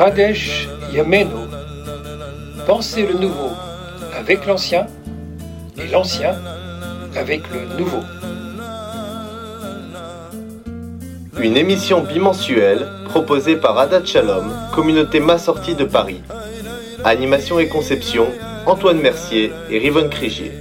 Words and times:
Chadesh 0.00 0.66
Yameno, 0.94 1.46
pensez 2.66 3.06
le 3.06 3.18
nouveau 3.18 3.50
avec 4.18 4.46
l'ancien 4.46 4.86
et 5.76 5.86
l'ancien 5.88 6.36
avec 7.14 7.42
le 7.52 7.78
nouveau. 7.78 8.00
Une 11.38 11.54
émission 11.54 12.00
bimensuelle 12.00 12.88
proposée 13.10 13.56
par 13.56 13.76
Adat 13.76 14.02
Shalom, 14.06 14.50
communauté 14.74 15.20
massortie 15.20 15.74
de 15.74 15.84
Paris. 15.84 16.22
Animation 17.04 17.58
et 17.58 17.68
conception, 17.68 18.26
Antoine 18.64 19.02
Mercier 19.02 19.52
et 19.68 19.78
Rivonne 19.78 20.08
Crigier. 20.08 20.52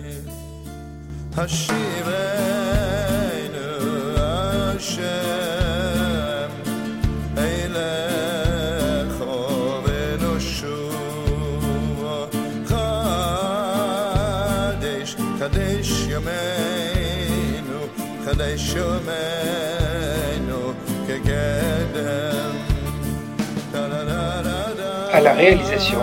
À 25.20 25.22
la 25.22 25.34
réalisation, 25.34 26.00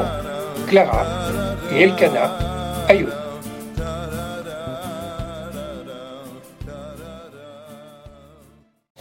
Clara 0.68 1.06
et 1.72 1.84
Elkana 1.84 2.36
Ayoub. 2.86 3.08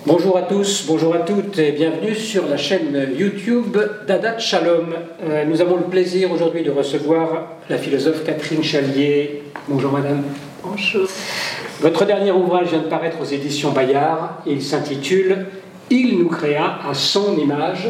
Bonjour 0.06 0.38
à 0.38 0.44
tous, 0.44 0.86
bonjour 0.88 1.14
à 1.16 1.20
toutes 1.20 1.60
et 1.60 1.74
bienvenue 1.74 2.16
sur 2.16 2.48
la 2.48 2.56
chaîne 2.56 3.10
YouTube 3.20 3.78
d'Adat 4.08 4.38
Shalom. 4.38 4.96
Euh, 5.22 5.44
nous 5.44 5.60
avons 5.60 5.76
le 5.76 5.84
plaisir 5.84 6.32
aujourd'hui 6.32 6.64
de 6.64 6.72
recevoir 6.72 7.50
la 7.70 7.78
philosophe 7.78 8.24
Catherine 8.24 8.64
Chalier. 8.64 9.44
Bonjour 9.68 9.92
madame. 9.92 10.24
Bonjour. 10.64 11.10
Votre 11.82 12.06
dernier 12.06 12.32
ouvrage 12.32 12.70
vient 12.70 12.80
de 12.80 12.88
paraître 12.88 13.20
aux 13.20 13.26
éditions 13.26 13.74
Bayard. 13.74 14.42
Il 14.46 14.62
s'intitule 14.62 15.48
Il 15.90 16.20
nous 16.20 16.30
créa 16.30 16.80
à 16.90 16.94
son 16.94 17.38
image, 17.38 17.90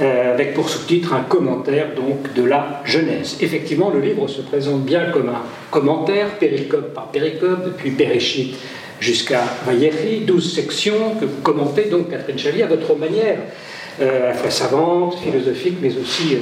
euh, 0.00 0.34
avec 0.34 0.54
pour 0.54 0.70
sous-titre 0.70 1.12
un 1.12 1.22
commentaire 1.22 1.88
donc 1.94 2.32
de 2.34 2.42
la 2.42 2.80
Genèse. 2.84 3.36
Effectivement, 3.40 3.90
le 3.90 4.00
livre 4.00 4.26
se 4.26 4.40
présente 4.40 4.84
bien 4.84 5.10
comme 5.10 5.28
un 5.28 5.42
commentaire, 5.70 6.38
péricope 6.38 6.94
par 6.94 7.10
péricope, 7.10 7.64
depuis 7.66 7.90
Péréchit 7.90 8.56
jusqu'à 9.00 9.42
Vayechi, 9.66 10.20
12 10.20 10.54
sections 10.54 11.16
que 11.20 11.24
vous 11.24 11.40
commentez 11.42 11.86
donc, 11.86 12.10
Catherine 12.10 12.38
Chalier, 12.38 12.62
à 12.62 12.68
votre 12.68 12.94
manière, 12.94 13.38
euh, 14.00 14.24
à 14.24 14.28
la 14.28 14.34
fois 14.34 14.50
savante, 14.50 15.18
philosophique, 15.18 15.76
mais 15.82 15.90
aussi 15.98 16.36
euh, 16.36 16.38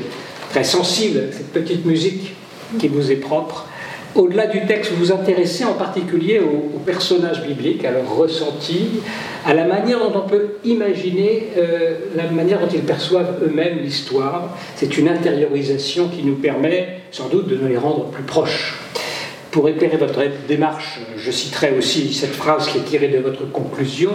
très 0.51 0.63
sensible, 0.63 1.31
cette 1.33 1.53
petite 1.53 1.85
musique 1.87 2.35
qui 2.79 2.89
vous 2.89 3.11
est 3.11 3.17
propre. 3.17 3.67
Au-delà 4.17 4.49
du 4.49 4.67
texte, 4.67 4.91
vous 4.91 5.05
vous 5.07 5.13
intéressez 5.13 5.65
en 5.65 5.75
particulier 5.75 6.41
aux, 6.41 6.81
personnages 6.81 7.47
bibliques, 7.47 7.85
à 7.85 7.93
leur 7.93 8.17
ressenti, 8.17 8.89
à 9.47 9.55
la 9.55 9.65
manière 9.65 10.01
dont 10.01 10.19
on 10.19 10.29
peut 10.29 10.55
imaginer, 10.65 11.49
euh, 11.57 11.95
la 12.17 12.29
manière 12.29 12.59
dont 12.59 12.69
ils 12.73 12.81
perçoivent 12.81 13.39
eux-mêmes 13.45 13.79
l'histoire. 13.79 14.57
C'est 14.75 14.99
une 14.99 15.09
intériorisation 15.09 16.09
qui 16.09 16.25
nous 16.25 16.35
permet 16.35 17.01
sans 17.13 17.29
doute 17.29 17.47
de 17.47 17.57
nous 17.57 17.69
les 17.69 17.77
rendre 17.77 18.07
plus 18.07 18.25
proches. 18.25 18.81
Pour 19.53 19.69
éclairer 19.69 19.97
votre 19.97 20.23
démarche, 20.49 21.01
je 21.17 21.31
citerai 21.31 21.77
aussi 21.79 22.13
cette 22.13 22.33
phrase 22.33 22.69
qui 22.69 22.79
est 22.79 22.85
tirée 22.85 23.09
de 23.09 23.19
votre 23.19 23.51
conclusion. 23.53 24.13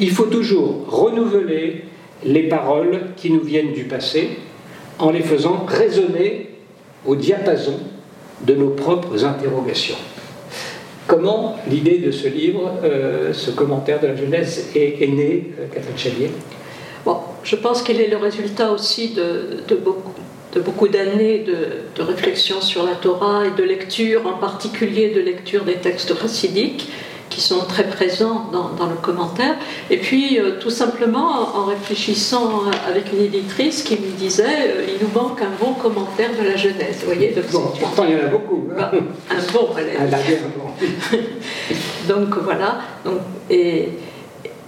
Il 0.00 0.10
faut 0.10 0.26
toujours 0.26 0.86
renouveler 0.88 1.84
les 2.24 2.48
paroles 2.48 3.00
qui 3.16 3.30
nous 3.30 3.42
viennent 3.42 3.72
du 3.72 3.84
passé 3.84 4.30
en 4.98 5.10
les 5.10 5.22
faisant 5.22 5.64
résonner 5.68 6.50
au 7.06 7.14
diapason 7.14 7.78
de 8.42 8.54
nos 8.54 8.70
propres 8.70 9.24
interrogations. 9.24 9.96
Comment 11.06 11.56
l'idée 11.68 11.98
de 11.98 12.10
ce 12.10 12.28
livre, 12.28 12.72
euh, 12.84 13.32
ce 13.32 13.50
commentaire 13.50 14.00
de 14.00 14.06
la 14.06 14.16
Genèse, 14.16 14.70
est, 14.74 15.06
née, 15.08 15.52
euh, 15.58 15.66
Catherine 15.72 15.98
Chalier? 15.98 16.30
Bon, 17.04 17.16
je 17.42 17.56
pense 17.56 17.82
qu'il 17.82 18.00
est 18.00 18.08
le 18.08 18.16
résultat 18.16 18.70
aussi 18.70 19.14
de, 19.14 19.76
beaucoup, 20.60 20.88
d'années 20.88 21.40
de, 21.40 21.56
de, 21.96 22.02
réflexion 22.02 22.60
sur 22.60 22.84
la 22.84 22.94
Torah 22.94 23.46
et 23.46 23.60
de 23.60 23.64
lecture, 23.64 24.26
en 24.26 24.38
particulier 24.38 25.10
de 25.10 25.20
lecture 25.20 25.64
des 25.64 25.74
textes 25.74 26.16
chassidiques 26.18 26.88
qui 27.32 27.40
sont 27.40 27.64
très 27.64 27.84
présents 27.84 28.50
dans, 28.52 28.86
le 28.86 28.96
commentaire. 28.96 29.56
Et 29.90 29.96
puis, 29.96 30.38
euh, 30.38 30.58
tout 30.60 30.70
simplement, 30.70 31.56
en 31.56 31.64
réfléchissant 31.64 32.64
avec 32.86 33.12
une 33.12 33.22
éditrice 33.24 33.82
qui 33.82 33.94
me 33.98 34.10
disait 34.18 34.44
euh, 34.44 34.86
il 34.86 35.06
nous 35.06 35.12
manque 35.14 35.40
un 35.40 35.52
bon 35.58 35.72
commentaire 35.74 36.30
de 36.38 36.46
la 36.46 36.56
Genèse. 36.56 36.98
Vous 37.00 37.06
voyez 37.06 37.34
bon, 37.50 37.72
Pourtant, 37.80 38.04
il 38.04 38.16
y 38.16 38.20
en 38.20 38.26
a 38.26 38.28
beaucoup. 38.28 38.68
Hein. 38.78 38.90
un 39.30 39.52
bon, 39.52 39.70
elle 39.78 39.96
a 39.96 40.18
donc, 42.08 42.36
voilà. 42.42 42.78
Donc, 43.04 43.20
et, 43.48 43.88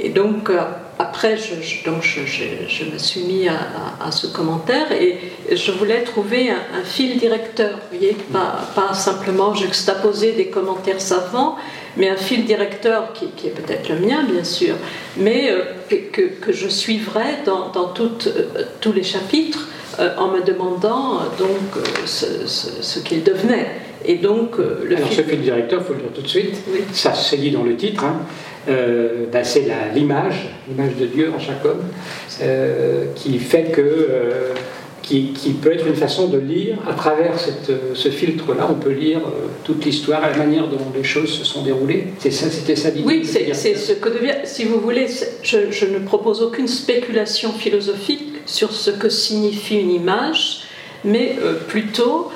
et 0.01 0.09
donc. 0.09 0.49
Euh, 0.51 0.61
après, 0.97 1.37
je, 1.37 1.85
donc 1.85 2.03
je, 2.03 2.21
je, 2.25 2.85
me 2.85 2.99
suis 2.99 3.23
mis 3.25 3.49
à, 3.49 4.13
ce 4.13 4.29
commentaire 4.29 4.93
et 4.93 5.19
je 5.51 5.73
voulais 5.73 6.05
trouver 6.05 6.51
un, 6.51 6.85
fil 6.85 7.19
directeur, 7.19 7.71
vous 7.73 7.99
voyez, 7.99 8.17
pas, 8.33 8.61
pas, 8.77 8.95
simplement 8.95 9.55
juxtaposer 9.55 10.33
des 10.33 10.47
commentaires 10.47 11.01
savants, 11.01 11.57
mais 11.97 12.09
un 12.09 12.17
fil 12.17 12.45
directeur 12.45 13.13
qui, 13.13 13.47
est 13.47 13.51
peut-être 13.51 13.89
le 13.89 13.99
mien, 14.07 14.25
bien 14.31 14.45
sûr, 14.45 14.75
mais 15.17 15.51
euh, 15.51 15.63
que, 15.89 16.23
que, 16.23 16.53
je 16.53 16.69
suivrai 16.69 17.43
dans, 17.45 17.71
dans 17.71 17.93
euh, 18.01 18.43
tous 18.81 18.93
les 18.93 19.03
chapitres 19.03 19.69
euh, 20.01 20.11
en 20.19 20.29
me 20.29 20.43
demandant 20.43 21.21
donc 21.39 21.85
ce, 22.05 22.47
ce, 22.47 22.99
qu'il 23.01 23.23
devenait. 23.23 23.69
Et 24.05 24.17
donc, 24.17 24.59
le 24.59 24.97
Alors, 24.97 25.11
ce 25.11 25.23
fil 25.23 25.41
directeur, 25.41 25.81
il 25.81 25.87
faut 25.87 25.95
le 25.95 26.01
dire 26.01 26.11
tout 26.15 26.23
de 26.23 26.29
suite, 26.29 26.57
ça 26.93 27.15
c'est 27.15 27.39
dit 27.39 27.51
dans 27.51 27.63
le 27.63 27.77
titre, 27.77 28.05
hein. 28.05 28.21
Ben, 28.67 29.45
c'est 29.45 29.67
l'image, 29.95 30.49
l'image 30.69 30.97
de 30.99 31.07
Dieu 31.07 31.31
en 31.35 31.39
chaque 31.39 31.65
homme, 31.65 31.85
qui 33.15 33.39
fait 33.39 33.65
que 33.65 34.53
qui, 35.05 35.57
peut 35.63 35.73
être 35.73 35.87
une 35.87 35.95
façon 35.95 36.29
de 36.29 36.39
lire, 36.39 36.79
à 36.89 36.95
travers 36.95 37.39
cette, 37.39 37.69
euh, 37.69 37.95
ce 37.95 38.09
filtre-là, 38.09 38.67
on 38.71 38.75
peut 38.75 38.91
lire 38.91 39.19
euh, 39.19 39.47
toute 39.63 39.85
l'histoire, 39.85 40.23
la 40.23 40.37
manière 40.37 40.67
dont 40.69 40.79
les 40.95 41.05
choses 41.05 41.31
se 41.31 41.45
sont 41.45 41.63
déroulées. 41.63 42.07
C'est 42.19 42.31
ça, 42.31 42.49
c'était 42.51 42.75
ça 42.75 42.89
l'idée. 42.89 43.05
Oui, 43.07 43.25
c'est 43.25 43.75
ce 43.75 43.93
que 43.93 44.09
devient, 44.09 44.37
si 44.45 44.65
vous 44.65 44.81
voulez, 44.81 45.07
je, 45.43 45.85
ne 45.87 45.99
propose 45.99 46.43
aucune 46.43 46.69
spéculation 46.69 47.53
philosophique 47.53 48.41
sur 48.47 48.73
ce 48.73 48.91
que 48.91 49.11
signifie 49.11 49.77
une 49.77 49.91
image, 49.91 50.63
mais 51.05 51.37
euh, 51.43 51.55
plutôt 51.69 52.31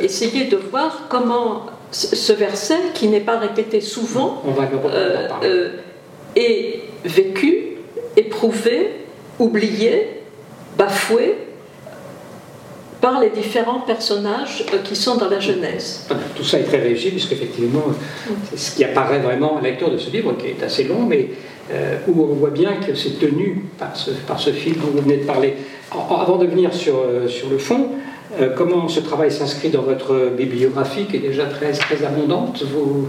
essayer 0.00 0.46
de 0.46 0.56
voir 0.56 1.06
comment 1.08 1.66
ce 1.92 2.32
verset, 2.32 2.78
qui 2.94 3.06
n'est 3.06 3.20
pas 3.20 3.38
répété 3.38 3.80
souvent, 3.80 4.42
on 4.44 4.50
va 4.50 4.68
est 6.34 6.80
vécu, 7.04 7.76
éprouvé, 8.16 8.90
oublié, 9.38 10.18
bafoué, 10.76 11.36
par 13.00 13.20
les 13.20 13.30
différents 13.30 13.80
personnages 13.80 14.64
euh, 14.72 14.78
qui 14.82 14.96
sont 14.96 15.16
dans 15.16 15.28
la 15.28 15.40
Genèse. 15.40 16.06
Tout 16.34 16.44
ça 16.44 16.58
est 16.58 16.64
très 16.64 16.80
réussi, 16.80 17.10
puisqu'effectivement, 17.10 17.84
c'est 18.50 18.58
ce 18.58 18.76
qui 18.76 18.84
apparaît 18.84 19.20
vraiment 19.20 19.58
à 19.58 19.62
la 19.62 19.70
lecture 19.70 19.90
de 19.90 19.98
ce 19.98 20.10
livre, 20.10 20.36
qui 20.36 20.48
est 20.48 20.62
assez 20.62 20.84
long, 20.84 21.02
mais 21.06 21.28
euh, 21.70 21.98
où 22.08 22.22
on 22.22 22.34
voit 22.34 22.50
bien 22.50 22.76
que 22.76 22.94
c'est 22.94 23.18
tenu 23.18 23.64
par 23.78 23.94
ce, 23.94 24.10
par 24.10 24.40
ce 24.40 24.50
fil 24.50 24.74
dont 24.74 24.88
vous 24.92 25.02
venez 25.02 25.18
de 25.18 25.26
parler. 25.26 25.54
avant 25.92 26.36
de 26.36 26.46
venir 26.46 26.72
sur, 26.74 26.96
euh, 26.98 27.28
sur 27.28 27.50
le 27.50 27.58
fond, 27.58 27.90
euh, 28.40 28.50
comment 28.56 28.88
ce 28.88 29.00
travail 29.00 29.30
s'inscrit 29.32 29.70
dans 29.70 29.82
votre 29.82 30.30
bibliographie 30.36 31.06
qui 31.06 31.16
est 31.16 31.20
déjà 31.20 31.46
très, 31.46 31.72
très 31.72 32.04
abondante 32.04 32.62
vous, 32.62 33.08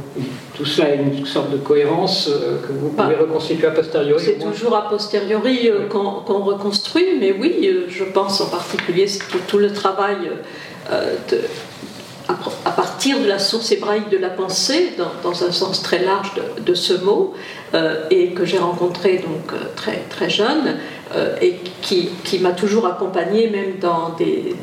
Tout 0.55 0.65
cela 0.65 0.89
a 0.89 0.93
une 0.93 1.25
sorte 1.25 1.51
de 1.51 1.57
cohérence 1.57 2.29
euh, 2.29 2.57
que 2.65 2.71
vous 2.73 2.89
pouvez 2.89 3.15
bah, 3.15 3.21
reconstituer 3.21 3.67
a 3.67 3.71
posteriori 3.71 4.23
C'est 4.23 4.39
toujours 4.39 4.75
a 4.75 4.89
posteriori 4.89 5.69
euh, 5.69 5.87
qu'on 5.87 6.43
reconstruit, 6.43 7.19
mais 7.19 7.31
oui, 7.31 7.69
je 7.89 8.03
pense 8.03 8.41
en 8.41 8.47
particulier 8.47 9.05
tout, 9.29 9.39
tout 9.47 9.57
le 9.57 9.71
travail 9.71 10.17
de, 11.29 11.37
à, 12.65 12.71
partir 12.71 13.19
de 13.19 13.25
la 13.25 13.39
source 13.39 13.71
hébraïque 13.71 14.09
de 14.09 14.17
la 14.17 14.29
pensée, 14.29 14.93
dans, 14.97 15.43
un 15.43 15.51
sens 15.51 15.81
très 15.81 16.03
large 16.03 16.31
de, 16.63 16.73
ce 16.73 16.93
mot, 16.93 17.33
et 18.11 18.29
que 18.29 18.45
j'ai 18.45 18.59
rencontré 18.59 19.17
donc 19.17 19.59
très, 19.75 20.03
très 20.09 20.29
jeune, 20.29 20.77
et 21.41 21.55
qui, 21.81 22.09
qui 22.23 22.39
m'a 22.39 22.51
toujours 22.51 22.85
accompagné 22.85 23.49
même 23.49 23.79
dans 23.81 24.15
des, 24.17 24.55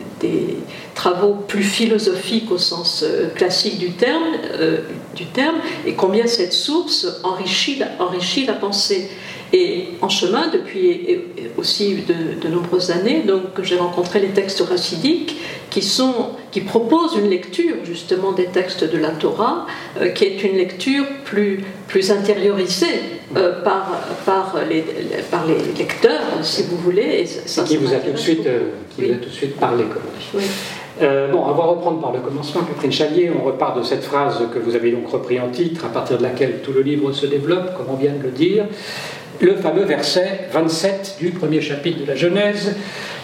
travaux 0.96 1.34
plus 1.34 1.62
philosophiques 1.62 2.50
au 2.50 2.58
sens 2.58 3.04
euh, 3.06 3.28
classique 3.28 3.78
du 3.78 3.92
terme, 3.92 4.24
euh, 4.58 4.78
du 5.14 5.26
terme, 5.26 5.56
et 5.86 5.92
combien 5.92 6.26
cette 6.26 6.54
source 6.54 7.06
enrichit 7.22 7.82
enrichit 7.98 8.46
la 8.46 8.54
pensée. 8.54 9.10
Et 9.52 9.88
en 10.02 10.08
chemin, 10.08 10.48
depuis 10.48 11.20
aussi 11.56 12.04
de, 12.06 12.48
nombreuses 12.48 12.90
années, 12.90 13.22
donc 13.26 13.62
j'ai 13.62 13.76
rencontré 13.76 14.20
les 14.20 14.28
textes 14.28 14.60
racidiques 14.60 15.36
qui, 15.70 15.82
sont, 15.82 16.30
qui 16.50 16.60
proposent 16.60 17.16
une 17.16 17.30
lecture 17.30 17.76
justement 17.84 18.32
des 18.32 18.46
textes 18.46 18.84
de 18.84 18.98
la 18.98 19.10
Torah, 19.10 19.66
euh, 20.00 20.08
qui 20.08 20.24
est 20.24 20.42
une 20.42 20.56
lecture 20.56 21.04
plus, 21.24 21.64
plus 21.86 22.10
intériorisée 22.10 23.00
euh, 23.36 23.62
par, 23.62 24.00
par, 24.24 24.56
les, 24.68 24.84
par 25.30 25.46
les 25.46 25.58
lecteurs, 25.78 26.22
si 26.42 26.64
vous 26.64 26.76
voulez. 26.76 27.20
Et 27.20 27.26
ça, 27.26 27.62
qui 27.62 27.76
vous 27.76 27.92
a 27.92 27.98
tout 27.98 28.12
de 28.12 28.16
suite, 28.16 28.46
euh, 28.46 28.70
qui 28.90 29.04
vous 29.04 29.12
a 29.12 29.16
tout 29.16 29.28
de 29.28 29.34
suite 29.34 29.56
parlé, 29.56 29.84
comme 29.84 30.02
on 30.34 30.38
dit. 30.38 30.46
bon, 31.32 31.38
on 31.38 31.52
va 31.52 31.64
reprendre 31.64 32.00
par 32.00 32.12
le 32.12 32.20
commencement. 32.20 32.62
Catherine 32.62 32.92
Chalier, 32.92 33.30
on 33.30 33.44
repart 33.44 33.78
de 33.78 33.84
cette 33.84 34.02
phrase 34.02 34.38
que 34.52 34.58
vous 34.58 34.74
avez 34.74 34.90
donc 34.90 35.08
repris 35.08 35.38
en 35.38 35.50
titre, 35.50 35.84
à 35.84 35.88
partir 35.88 36.18
de 36.18 36.22
laquelle 36.22 36.60
tout 36.64 36.72
le 36.72 36.82
livre 36.82 37.12
se 37.12 37.26
développe, 37.26 37.76
comme 37.76 37.86
on 37.90 37.96
vient 37.96 38.12
de 38.12 38.22
le 38.22 38.30
dire 38.30 38.64
le 39.40 39.56
fameux 39.56 39.84
verset 39.84 40.48
27 40.52 41.16
du 41.20 41.30
premier 41.30 41.60
chapitre 41.60 42.02
de 42.02 42.06
la 42.06 42.16
Genèse. 42.16 42.76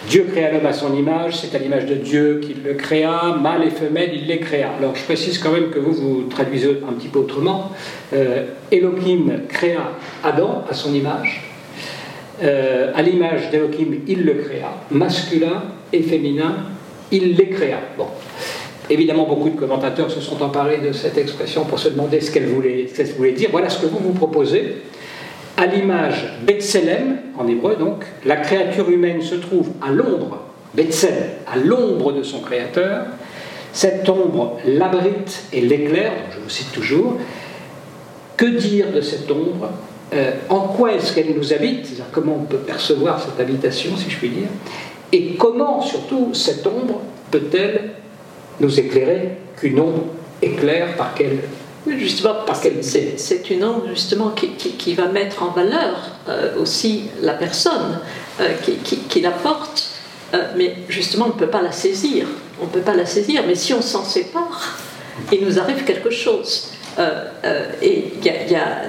Dieu 0.09 0.27
créa 0.31 0.51
l'homme 0.51 0.65
à 0.65 0.73
son 0.73 0.95
image, 0.95 1.37
c'est 1.37 1.55
à 1.55 1.59
l'image 1.59 1.85
de 1.85 1.95
Dieu 1.95 2.41
qu'il 2.43 2.61
le 2.63 2.73
créa, 2.73 3.37
mâle 3.41 3.63
et 3.63 3.69
femelle, 3.69 4.11
il 4.13 4.27
les 4.27 4.39
créa. 4.39 4.71
Alors 4.77 4.95
je 4.95 5.03
précise 5.03 5.37
quand 5.37 5.51
même 5.51 5.69
que 5.69 5.79
vous 5.79 5.93
vous 5.93 6.23
traduisez 6.23 6.81
un 6.87 6.93
petit 6.93 7.07
peu 7.07 7.19
autrement. 7.19 7.71
Euh, 8.13 8.45
Elohim 8.71 9.43
créa 9.47 9.91
Adam 10.23 10.65
à 10.69 10.73
son 10.73 10.93
image. 10.93 11.49
Euh, 12.43 12.91
à 12.93 13.01
l'image 13.01 13.49
d'Elohim, 13.51 13.99
il 14.07 14.25
le 14.25 14.33
créa, 14.33 14.73
masculin 14.91 15.63
et 15.93 16.01
féminin, 16.01 16.55
il 17.11 17.35
les 17.35 17.49
créa. 17.49 17.79
Bon. 17.97 18.07
Évidemment, 18.89 19.25
beaucoup 19.25 19.49
de 19.49 19.57
commentateurs 19.57 20.11
se 20.11 20.19
sont 20.19 20.41
emparés 20.43 20.79
de 20.79 20.91
cette 20.91 21.17
expression 21.17 21.63
pour 21.63 21.79
se 21.79 21.87
demander 21.87 22.19
ce 22.19 22.31
qu'elle 22.31 22.47
voulait, 22.47 22.87
voulait 23.15 23.31
dire. 23.31 23.49
Voilà 23.51 23.69
ce 23.69 23.81
que 23.81 23.85
vous 23.85 23.99
vous 23.99 24.11
proposez 24.11 24.75
à 25.57 25.65
l'image 25.65 26.25
Betselem, 26.45 27.17
en 27.37 27.47
hébreu 27.47 27.75
donc, 27.75 28.05
la 28.25 28.37
créature 28.37 28.89
humaine 28.89 29.21
se 29.21 29.35
trouve 29.35 29.69
à 29.81 29.91
l'ombre, 29.91 30.39
Betsel, 30.73 31.31
à 31.51 31.57
l'ombre 31.57 32.11
de 32.13 32.23
son 32.23 32.39
créateur. 32.39 33.05
Cette 33.71 34.07
ombre 34.09 34.57
l'abrite 34.65 35.43
et 35.53 35.61
l'éclaire, 35.61 36.13
je 36.31 36.39
vous 36.39 36.49
cite 36.49 36.71
toujours. 36.71 37.17
Que 38.37 38.45
dire 38.45 38.91
de 38.91 39.01
cette 39.01 39.29
ombre? 39.29 39.69
Euh, 40.13 40.31
En 40.49 40.61
quoi 40.61 40.93
est-ce 40.93 41.13
qu'elle 41.13 41.35
nous 41.35 41.53
habite? 41.53 42.01
Comment 42.11 42.37
on 42.41 42.45
peut 42.45 42.57
percevoir 42.57 43.21
cette 43.21 43.39
habitation, 43.39 43.95
si 43.95 44.09
je 44.09 44.17
puis 44.17 44.29
dire? 44.29 44.47
Et 45.11 45.35
comment, 45.35 45.81
surtout, 45.81 46.33
cette 46.33 46.65
ombre 46.65 47.01
peut-elle 47.29 47.91
nous 48.59 48.79
éclairer 48.79 49.37
qu'une 49.57 49.79
ombre 49.79 50.03
éclaire 50.41 50.95
par 50.95 51.13
quelle 51.13 51.39
justement, 51.87 52.35
parce 52.45 52.61
que 52.61 52.69
c'est 52.81 53.49
une 53.49 53.63
ombre 53.63 53.87
justement 53.89 54.29
qui, 54.31 54.93
va 54.95 55.07
mettre 55.07 55.43
en 55.43 55.49
valeur 55.49 55.97
euh, 56.29 56.61
aussi 56.61 57.05
la 57.21 57.33
personne 57.33 57.99
euh, 58.39 58.53
qui, 58.83 59.21
la 59.21 59.31
porte, 59.31 59.89
euh, 60.33 60.43
mais 60.55 60.75
justement 60.87 61.25
on 61.25 61.35
ne 61.35 61.39
peut 61.39 61.47
pas 61.47 61.61
la 61.61 61.71
saisir. 61.71 62.27
On 62.61 62.65
ne 62.65 62.69
peut 62.69 62.81
pas 62.81 62.95
la 62.95 63.05
saisir, 63.05 63.43
mais 63.47 63.55
si 63.55 63.73
on 63.73 63.81
s'en 63.81 64.03
sépare, 64.03 64.77
il 65.31 65.43
nous 65.43 65.59
arrive 65.59 65.83
quelque 65.83 66.11
chose. 66.11 66.69
et 67.81 68.13
il 68.17 68.25
y, 68.25 68.55
a, 68.55 68.83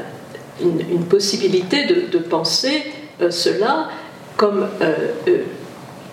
une, 0.61 1.05
possibilité 1.07 1.87
de, 1.87 2.19
penser 2.19 2.83
cela 3.31 3.89
comme, 4.37 4.69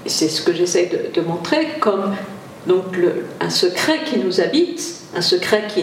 c'est 0.06 0.30
ce 0.30 0.42
que 0.42 0.54
j'essaie 0.54 0.88
de, 0.88 1.14
de, 1.14 1.28
montrer, 1.28 1.68
comme 1.80 2.16
donc 2.68 2.96
un 3.40 3.50
secret 3.50 4.00
qui 4.06 4.20
nous 4.20 4.40
habite 4.40 5.02
un 5.16 5.22
secret 5.22 5.64
qui, 5.68 5.82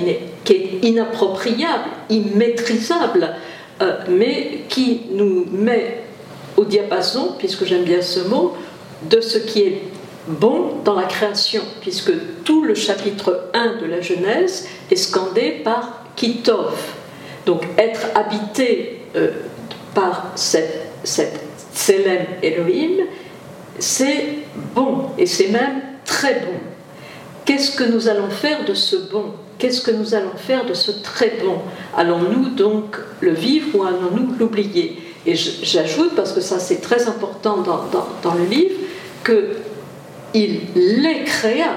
est, 0.52 0.78
inappropriable, 0.82 1.90
immaîtrisable, 2.08 3.34
euh, 3.82 3.98
mais 4.08 4.62
qui 4.68 5.02
nous 5.12 5.46
met 5.50 6.02
au 6.56 6.64
diapason, 6.64 7.34
puisque 7.38 7.64
j'aime 7.64 7.84
bien 7.84 8.02
ce 8.02 8.20
mot, 8.20 8.56
de 9.08 9.20
ce 9.20 9.38
qui 9.38 9.60
est 9.60 9.82
bon 10.26 10.72
dans 10.84 10.94
la 10.94 11.04
création, 11.04 11.62
puisque 11.80 12.12
tout 12.44 12.64
le 12.64 12.74
chapitre 12.74 13.50
1 13.54 13.76
de 13.80 13.86
la 13.86 14.00
Genèse 14.00 14.66
est 14.90 14.96
scandé 14.96 15.60
par 15.62 16.04
Kitov. 16.16 16.76
Donc 17.46 17.62
être 17.76 18.08
habité 18.14 19.02
euh, 19.16 19.30
par 19.94 20.32
cette, 20.34 20.88
cette 21.04 21.44
Elohim, 22.42 23.04
c'est 23.78 24.24
bon, 24.74 25.06
et 25.16 25.26
c'est 25.26 25.48
même 25.48 25.80
très 26.18 26.40
bon. 26.40 26.58
Qu'est-ce 27.44 27.76
que 27.76 27.84
nous 27.84 28.08
allons 28.08 28.28
faire 28.28 28.64
de 28.64 28.74
ce 28.74 28.96
bon? 28.96 29.26
Qu'est-ce 29.56 29.80
que 29.80 29.92
nous 29.92 30.14
allons 30.14 30.36
faire 30.36 30.66
de 30.66 30.74
ce 30.74 30.90
très 30.90 31.38
bon? 31.40 31.58
Allons-nous 31.96 32.50
donc 32.50 32.96
le 33.20 33.32
vivre 33.32 33.68
ou 33.74 33.84
allons-nous 33.84 34.34
l'oublier? 34.36 35.00
Et 35.26 35.36
j'ajoute, 35.36 36.16
parce 36.16 36.32
que 36.32 36.40
ça 36.40 36.58
c'est 36.58 36.80
très 36.80 37.06
important 37.06 37.58
dans, 37.58 38.34
le 38.34 38.44
livre, 38.44 38.74
que 39.22 39.50
il 40.34 40.62
les 40.74 41.22
créa. 41.22 41.70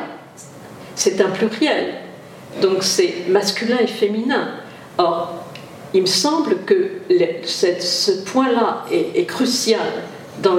C'est 0.96 1.22
un 1.22 1.30
pluriel. 1.30 1.94
Donc 2.64 2.78
c'est 2.82 3.14
masculin 3.30 3.78
et 3.80 3.88
féminin. 3.88 4.56
Or, 4.98 5.46
il 5.94 6.02
me 6.02 6.08
semble 6.08 6.58
que 6.66 6.94
ce 7.12 8.12
point-là 8.24 8.86
est, 8.92 9.26
crucial 9.26 9.88
dans 10.42 10.58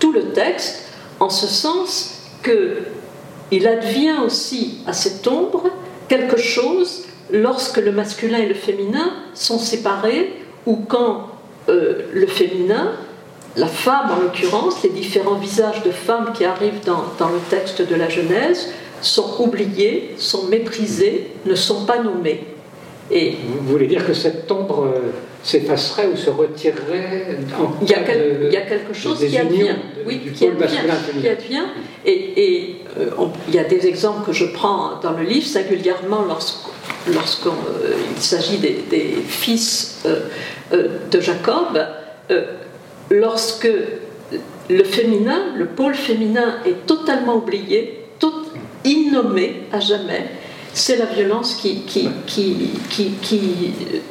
tout 0.00 0.12
le 0.12 0.30
texte, 0.32 0.88
en 1.20 1.30
ce 1.30 1.46
sens 1.46 2.19
que 2.42 2.78
il 3.50 3.66
advient 3.66 4.16
aussi 4.24 4.78
à 4.86 4.92
cette 4.92 5.26
ombre 5.26 5.64
quelque 6.08 6.38
chose 6.38 7.04
lorsque 7.32 7.78
le 7.78 7.92
masculin 7.92 8.38
et 8.38 8.46
le 8.46 8.54
féminin 8.54 9.12
sont 9.34 9.58
séparés 9.58 10.32
ou 10.66 10.76
quand 10.76 11.28
euh, 11.68 12.02
le 12.12 12.26
féminin, 12.26 12.92
la 13.56 13.66
femme 13.66 14.10
en 14.16 14.20
l'occurrence, 14.20 14.82
les 14.82 14.90
différents 14.90 15.36
visages 15.36 15.82
de 15.82 15.90
femmes 15.90 16.32
qui 16.34 16.44
arrivent 16.44 16.84
dans, 16.84 17.04
dans 17.18 17.28
le 17.28 17.38
texte 17.48 17.82
de 17.82 17.94
la 17.94 18.08
Genèse, 18.08 18.68
sont 19.02 19.40
oubliés, 19.40 20.14
sont 20.18 20.46
méprisés, 20.46 21.28
ne 21.46 21.54
sont 21.54 21.86
pas 21.86 22.02
nommés. 22.02 22.46
Et 23.10 23.36
Vous 23.44 23.72
voulez 23.72 23.86
dire 23.86 24.06
que 24.06 24.12
cette 24.12 24.50
ombre 24.50 24.84
euh, 24.84 25.10
s'effacerait 25.42 26.06
ou 26.12 26.16
se 26.16 26.30
retirerait 26.30 27.38
il 27.82 27.88
y, 27.88 27.94
a 27.94 27.98
il 28.46 28.52
y 28.52 28.56
a 28.56 28.60
quelque 28.60 28.94
chose 28.94 29.18
qui 29.18 29.36
advient, 29.36 29.74
oui, 30.06 30.20
qui 30.34 30.46
advient, 30.46 30.66
qui 31.20 31.28
advient, 31.28 31.64
et, 32.06 32.76
euh, 32.98 33.10
il 33.48 33.54
y 33.54 33.58
a 33.58 33.64
des 33.64 33.86
exemples 33.86 34.26
que 34.26 34.32
je 34.32 34.44
prends 34.46 35.00
dans 35.02 35.12
le 35.12 35.24
livre 35.24 35.46
singulièrement 35.46 36.24
lorsqu'il 36.24 37.52
euh, 37.52 37.94
s'agit 38.18 38.58
des, 38.58 39.16
fils 39.26 40.04
de 40.72 41.20
Jacob, 41.20 41.84
lorsque 43.10 43.68
le 44.70 44.84
féminin, 44.84 45.40
le 45.56 45.66
pôle 45.66 45.94
féminin 45.94 46.58
est 46.64 46.86
totalement 46.86 47.36
oublié, 47.36 48.04
tout 48.20 48.44
innommé 48.84 49.62
à 49.72 49.80
jamais, 49.80 50.26
c'est 50.72 50.96
la 50.96 51.06
violence 51.06 51.54
qui, 51.54 51.82
qui, 51.82 52.08
qui, 52.26 52.56
qui, 53.22 53.40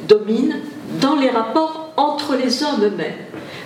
domine 0.08 0.56
dans 1.00 1.16
les 1.16 1.30
rapports 1.30 1.92
entre 1.96 2.36
les 2.36 2.62
hommes 2.62 2.82
eux-mêmes. 2.82 3.14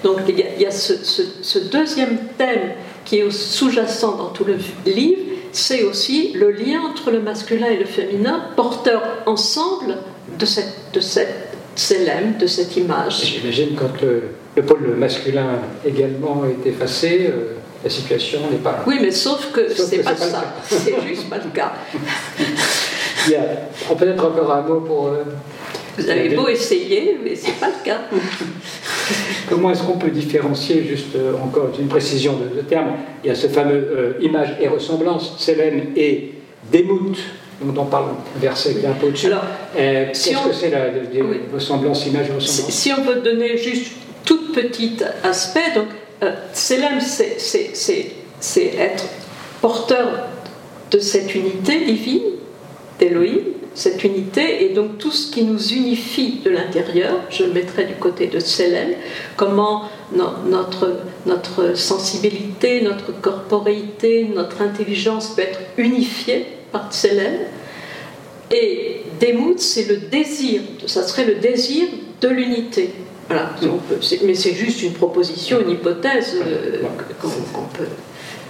Donc 0.02 0.18
il 0.28 0.38
y 0.38 0.66
a, 0.66 0.70
ce, 0.70 1.58
deuxième 1.70 2.18
thème 2.36 2.72
qui 3.04 3.18
est 3.18 3.30
sous-jacent 3.30 4.16
dans 4.16 4.28
tout 4.28 4.44
le 4.44 4.56
livre, 4.86 5.20
c'est 5.52 5.84
aussi 5.84 6.32
le 6.34 6.50
lien 6.50 6.82
entre 6.82 7.10
le 7.10 7.20
masculin 7.20 7.68
et 7.68 7.76
le 7.76 7.84
féminin, 7.84 8.42
porteur 8.56 9.02
ensemble 9.26 9.96
de 10.38 10.46
cette, 10.46 10.74
de 10.92 11.00
cette 11.00 11.54
célèbre, 11.76 12.38
de 12.38 12.46
cette 12.46 12.76
image. 12.76 13.24
J'imagine 13.24 13.74
quand 13.76 14.00
le, 14.02 14.62
pôle 14.62 14.94
masculin 14.96 15.60
également 15.84 16.44
est 16.44 16.68
effacé, 16.68 17.30
euh, 17.30 17.54
la 17.84 17.90
situation 17.90 18.40
n'est 18.50 18.56
pas. 18.56 18.82
Oui, 18.86 18.96
mais 19.00 19.10
sauf 19.10 19.52
que 19.52 19.68
c'est 19.72 19.98
pas, 19.98 20.12
pas, 20.12 20.16
ça. 20.16 20.54
C'est 20.68 20.94
juste 21.06 21.28
pas 21.28 21.36
le 21.36 21.50
cas. 21.54 21.72
Il 23.26 23.32
y 23.32 23.36
a 23.36 23.94
peut-être 23.94 24.24
encore 24.24 24.52
un 24.52 24.62
mot 24.62 24.80
pour. 24.80 25.08
Euh, 25.08 25.24
Vous 25.98 26.08
avez 26.08 26.30
beau 26.30 26.48
essayer, 26.48 27.18
mais 27.22 27.34
c'est 27.34 27.58
pas 27.60 27.68
le 27.68 27.84
cas. 27.84 28.00
Comment 29.48 29.70
est-ce 29.70 29.82
qu'on 29.82 29.98
peut 29.98 30.10
différencier, 30.10 30.84
juste 30.84 31.14
euh, 31.14 31.34
encore 31.42 31.70
une 31.78 31.88
précision 31.88 32.34
de, 32.34 32.60
terme, 32.62 32.92
il 33.22 33.28
y 33.28 33.30
a 33.30 33.34
ce 33.34 33.46
fameux 33.46 33.74
euh, 33.74 34.12
image 34.20 34.56
et 34.60 34.68
ressemblance, 34.68 35.38
Sélène 35.38 35.92
et 35.96 36.34
Démout, 36.70 37.16
dont 37.62 37.82
on 37.82 37.84
parle 37.84 38.06
verset 38.36 38.74
qui 38.74 38.84
est 38.84 38.88
un 38.88 38.92
peu 38.92 39.08
au-dessus. 39.08 39.30
Qu'est-ce 39.74 40.30
que 40.30 40.52
c'est 40.52 40.70
la 40.70 40.86
ressemblance, 41.52 42.06
image 42.06 42.28
et 42.30 42.32
ressemblance? 42.32 42.70
Si 42.70 42.92
on 42.92 43.02
peut 43.02 43.20
donner 43.20 43.56
juste 43.58 43.92
tout 44.24 44.52
petit 44.52 44.96
aspect, 45.22 45.72
donc 45.74 45.88
euh, 46.24 46.32
c'est 48.40 48.66
être 48.76 49.04
porteur 49.60 50.28
de 50.90 50.98
cette 50.98 51.34
unité 51.34 51.84
divine, 51.84 52.22
d'Elohim, 52.98 53.40
cette 53.74 54.04
unité, 54.04 54.64
et 54.64 54.68
donc 54.68 54.98
tout 54.98 55.10
ce 55.10 55.32
qui 55.32 55.42
nous 55.42 55.72
unifie 55.72 56.40
de 56.44 56.50
l'intérieur, 56.50 57.20
je 57.28 57.44
mettrai 57.44 57.84
du 57.84 57.94
côté 57.94 58.28
de 58.28 58.38
Sélem, 58.38 58.90
comment 59.36 59.88
notre, 60.46 61.00
notre 61.26 61.76
sensibilité, 61.76 62.82
notre 62.82 63.12
corporéité, 63.20 64.30
notre 64.32 64.62
intelligence 64.62 65.30
peut 65.30 65.42
être 65.42 65.60
unifiée 65.76 66.46
par 66.70 66.92
Sélem. 66.92 67.40
Et 68.52 69.02
Demout, 69.20 69.58
c'est 69.58 69.88
le 69.88 69.96
désir, 69.96 70.60
ça 70.86 71.02
serait 71.02 71.24
le 71.24 71.36
désir 71.36 71.86
de 72.20 72.28
l'unité. 72.28 72.90
Voilà, 73.28 73.50
mais 74.24 74.34
c'est 74.34 74.54
juste 74.54 74.82
une 74.82 74.92
proposition, 74.92 75.60
une 75.60 75.70
hypothèse 75.70 76.36
euh, 76.44 76.82
qu'on 77.20 77.28
peut, 77.28 77.84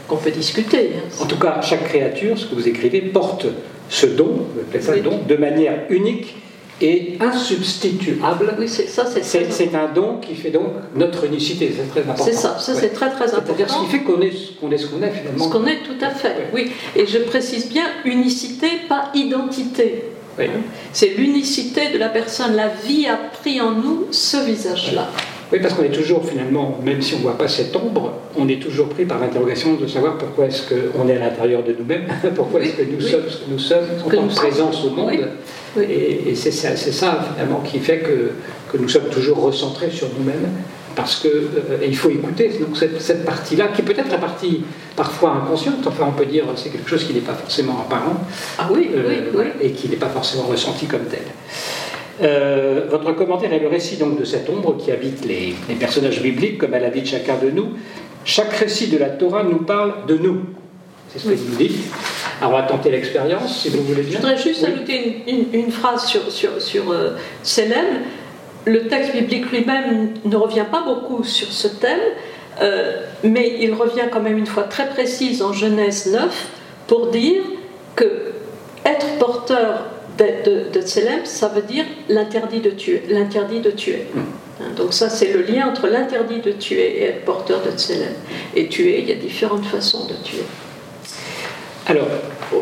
qu'on 0.08 0.16
peut, 0.16 0.30
discuter. 0.30 0.92
Hein. 0.96 1.22
En 1.22 1.26
tout 1.26 1.38
cas, 1.38 1.60
chaque 1.62 1.84
créature, 1.84 2.38
ce 2.38 2.46
que 2.46 2.54
vous 2.54 2.68
écrivez, 2.68 3.00
porte 3.00 3.46
ce 3.88 4.06
don, 4.06 4.46
ça 4.80 4.96
don, 4.98 5.20
de 5.28 5.36
manière 5.36 5.84
unique 5.90 6.36
et 6.80 7.16
insubstituable. 7.20 8.54
Oui, 8.58 8.68
c'est 8.68 8.88
ça, 8.88 9.06
c'est 9.06 9.74
un 9.74 9.88
don 9.92 10.18
qui 10.20 10.34
fait 10.34 10.50
donc 10.50 10.68
notre 10.96 11.24
unicité, 11.24 11.72
c'est 11.76 11.88
très 11.88 12.00
important. 12.00 12.24
C'est 12.24 12.32
ça, 12.32 12.58
ça 12.58 12.74
c'est 12.74 12.88
très 12.88 13.10
très 13.10 13.26
important. 13.26 13.54
C'est-à-dire 13.56 13.70
ce 13.70 13.80
qui 13.80 13.86
fait 13.86 14.00
qu'on 14.00 14.20
est 14.20 14.32
ce 14.32 14.52
qu'on 14.60 14.70
est, 14.70 14.78
ce 14.78 14.86
qu'on 14.86 15.02
est 15.02 15.10
finalement. 15.10 15.44
Ce 15.44 15.50
qu'on 15.50 15.66
est, 15.66 15.82
tout 15.84 16.04
à 16.04 16.10
fait, 16.10 16.48
oui. 16.52 16.72
Et 16.96 17.06
je 17.06 17.18
précise 17.18 17.68
bien 17.68 17.84
unicité, 18.04 18.66
pas 18.88 19.10
identité. 19.14 20.04
Oui. 20.38 20.46
C'est 20.92 21.14
l'unicité 21.16 21.90
de 21.92 21.98
la 21.98 22.08
personne. 22.08 22.54
La 22.56 22.68
vie 22.68 23.06
a 23.06 23.16
pris 23.16 23.60
en 23.60 23.72
nous 23.72 24.06
ce 24.10 24.38
visage-là. 24.44 25.08
Oui, 25.52 25.58
parce 25.60 25.74
qu'on 25.74 25.84
est 25.84 25.92
toujours 25.92 26.26
finalement, 26.26 26.78
même 26.82 27.00
si 27.00 27.14
on 27.14 27.18
ne 27.18 27.22
voit 27.22 27.38
pas 27.38 27.48
cette 27.48 27.76
ombre, 27.76 28.12
on 28.36 28.48
est 28.48 28.60
toujours 28.60 28.88
pris 28.88 29.04
par 29.04 29.20
l'interrogation 29.20 29.74
de 29.74 29.86
savoir 29.86 30.18
pourquoi 30.18 30.46
est-ce 30.46 30.62
qu'on 30.62 31.08
est 31.08 31.16
à 31.16 31.20
l'intérieur 31.20 31.62
de 31.62 31.76
nous-mêmes, 31.78 32.06
pourquoi 32.34 32.60
est-ce 32.60 32.72
que 32.72 32.82
nous 32.82 33.00
sommes 33.00 33.28
ce 33.28 33.36
que 33.38 33.50
nous 33.50 33.58
sommes 33.58 33.84
en 34.18 34.26
présence 34.26 34.84
au 34.84 34.90
monde. 34.90 35.28
Et, 35.80 36.34
c'est 36.34 36.50
ça, 36.50 36.76
ça, 36.76 37.24
finalement 37.32 37.60
qui 37.60 37.78
fait 37.78 37.98
que, 37.98 38.32
que, 38.72 38.78
nous 38.78 38.88
sommes 38.88 39.08
toujours 39.10 39.42
recentrés 39.42 39.90
sur 39.90 40.08
nous-mêmes, 40.18 40.48
parce 40.94 41.16
qu'il 41.16 41.30
euh, 41.30 41.92
faut 41.92 42.10
écouter 42.10 42.50
donc 42.60 42.76
cette, 42.76 43.00
cette 43.00 43.24
partie-là, 43.24 43.68
qui 43.68 43.82
peut 43.82 43.94
être 43.96 44.10
la 44.10 44.18
partie 44.18 44.62
parfois 44.96 45.42
inconsciente, 45.42 45.86
enfin 45.86 46.06
on 46.08 46.12
peut 46.12 46.26
dire 46.26 46.44
c'est 46.56 46.70
quelque 46.70 46.88
chose 46.88 47.04
qui 47.04 47.14
n'est 47.14 47.20
pas 47.20 47.34
forcément 47.34 47.80
apparent, 47.80 48.16
ah 48.58 48.68
oui, 48.70 48.90
oui, 48.94 49.14
oui. 49.34 49.44
et 49.60 49.72
qui 49.72 49.88
n'est 49.88 49.96
pas 49.96 50.08
forcément 50.08 50.44
ressenti 50.44 50.86
comme 50.86 51.04
tel. 51.04 51.22
Euh, 52.22 52.86
votre 52.90 53.12
commentaire 53.12 53.52
est 53.52 53.58
le 53.58 53.68
récit 53.68 53.96
donc 53.96 54.18
de 54.18 54.24
cette 54.24 54.48
ombre 54.48 54.76
qui 54.76 54.92
habite 54.92 55.24
les, 55.24 55.54
personnages 55.78 56.22
bibliques, 56.22 56.58
comme 56.58 56.74
elle 56.74 56.84
habite 56.84 57.06
chacun 57.06 57.36
de 57.42 57.50
nous. 57.50 57.70
Chaque 58.24 58.52
récit 58.52 58.88
de 58.88 58.98
la 58.98 59.10
Torah 59.10 59.42
nous 59.42 59.58
parle 59.58 60.06
de 60.06 60.16
nous. 60.16 60.42
C'est 61.12 61.18
ce 61.18 61.28
que 61.28 61.34
vous 61.34 61.56
dites. 61.56 61.76
Alors 62.40 62.52
on 62.52 62.56
va 62.56 62.62
tenter 62.62 62.90
l'expérience, 62.90 63.62
si 63.62 63.68
vous 63.68 63.82
voulez 63.82 64.02
bien. 64.02 64.18
Je 64.18 64.26
voudrais 64.26 64.38
juste 64.38 64.64
ajouter 64.64 65.24
une, 65.52 65.70
phrase 65.70 66.06
sur, 66.06 66.30
sur, 66.30 66.60
sur 66.60 66.90
euh, 66.90 67.10
Le 68.66 68.88
texte 68.88 69.12
biblique 69.12 69.50
lui-même 69.50 70.14
ne 70.24 70.36
revient 70.36 70.64
pas 70.70 70.82
beaucoup 70.82 71.22
sur 71.22 71.52
ce 71.52 71.68
thème, 71.68 72.00
euh, 72.62 73.02
mais 73.22 73.58
il 73.60 73.74
revient 73.74 74.08
quand 74.10 74.20
même 74.20 74.38
une 74.38 74.46
fois 74.46 74.64
très 74.64 74.88
précise 74.88 75.42
en 75.42 75.52
Genèse 75.52 76.10
9 76.12 76.48
pour 76.86 77.08
dire 77.08 77.42
que 77.94 78.32
être 78.84 79.18
porteur 79.18 79.86
de, 80.18 80.70
de, 80.72 80.80
ça 81.24 81.48
veut 81.48 81.62
dire 81.62 81.84
l'interdit 82.08 82.60
de 82.60 82.70
tuer. 82.70 83.02
L'interdit 83.08 83.60
de 83.60 83.70
tuer. 83.70 84.06
Hein, 84.60 84.66
donc 84.76 84.92
ça, 84.92 85.10
c'est 85.10 85.32
le 85.32 85.42
lien 85.42 85.68
entre 85.68 85.88
l'interdit 85.88 86.40
de 86.40 86.52
tuer 86.52 86.98
et 86.98 87.04
être 87.04 87.24
porteur 87.24 87.62
de 87.62 87.76
Tselem. 87.76 88.12
Et 88.54 88.68
tuer, 88.68 89.00
il 89.00 89.08
y 89.08 89.12
a 89.12 89.16
différentes 89.16 89.64
façons 89.64 90.06
de 90.06 90.14
tuer. 90.22 90.44
Alors, 91.86 92.06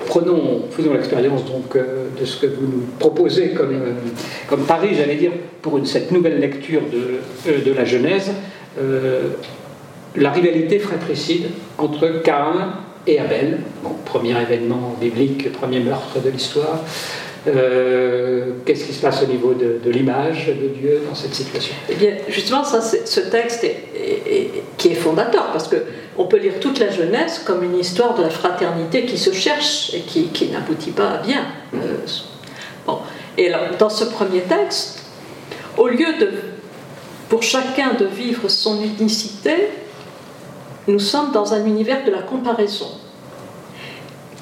prenons, 0.06 0.62
faisons 0.70 0.94
l'expérience 0.94 1.44
donc 1.44 1.76
euh, 1.76 2.08
de 2.18 2.24
ce 2.24 2.40
que 2.40 2.46
vous 2.46 2.66
nous 2.66 2.82
proposez 2.98 3.50
comme, 3.50 3.74
euh, 3.74 3.92
comme 4.48 4.64
pari, 4.64 4.96
j'allais 4.96 5.14
dire, 5.14 5.30
pour 5.60 5.78
une, 5.78 5.86
cette 5.86 6.10
nouvelle 6.10 6.40
lecture 6.40 6.82
de, 6.92 7.20
euh, 7.50 7.74
la 7.74 7.84
Genèse, 7.84 8.32
la 10.16 10.30
rivalité 10.30 10.78
fratricide 10.78 11.46
entre 11.78 12.22
Cain 12.22 12.74
et 13.06 13.18
Abel, 13.18 13.60
premier 14.04 14.34
événement 14.40 14.96
biblique, 15.00 15.52
premier 15.52 15.80
meurtre 15.80 16.20
de 16.24 16.30
l'histoire, 16.30 16.80
qu'est-ce 17.44 18.84
qui 18.84 18.92
se 18.92 19.02
passe 19.02 19.22
au 19.22 19.26
niveau 19.26 19.52
de, 19.54 19.90
l'image 19.90 20.48
de 20.48 20.68
Dieu 20.68 21.02
dans 21.06 21.14
cette 21.14 21.34
situation? 21.34 21.74
Eh 21.90 21.94
bien, 21.94 22.12
justement, 22.28 22.64
ça, 22.64 22.80
ce 22.80 23.20
texte 23.20 23.66
qui 24.78 24.88
est 24.88 24.94
fondateur, 24.94 25.50
parce 25.52 25.68
que 25.68 25.76
on 26.18 26.24
peut 26.24 26.38
lire 26.38 26.60
toute 26.60 26.78
la 26.78 26.90
jeunesse 26.90 27.40
comme 27.44 27.62
une 27.62 27.78
histoire 27.78 28.14
de 28.14 28.22
la 28.22 28.30
fraternité 28.30 29.06
qui 29.06 29.16
se 29.16 29.32
cherche 29.32 29.94
et 29.94 30.00
qui, 30.00 30.48
n'aboutit 30.48 30.90
pas 30.90 31.12
à 31.12 31.18
bien. 31.18 31.44
Euh, 31.74 31.96
bon. 32.86 32.98
Et 33.38 33.50
dans 33.78 33.88
ce 33.88 34.04
premier 34.04 34.42
texte, 34.42 35.04
au 35.78 35.88
lieu 35.88 36.18
de, 36.20 36.30
pour 37.28 37.42
chacun 37.42 37.94
de 37.94 38.04
vivre 38.04 38.48
son 38.48 38.82
unicité, 38.82 39.68
nous 40.86 40.98
sommes 40.98 41.32
dans 41.32 41.54
un 41.54 41.64
univers 41.64 42.04
de 42.04 42.10
la 42.10 42.22
comparaison. 42.22 42.90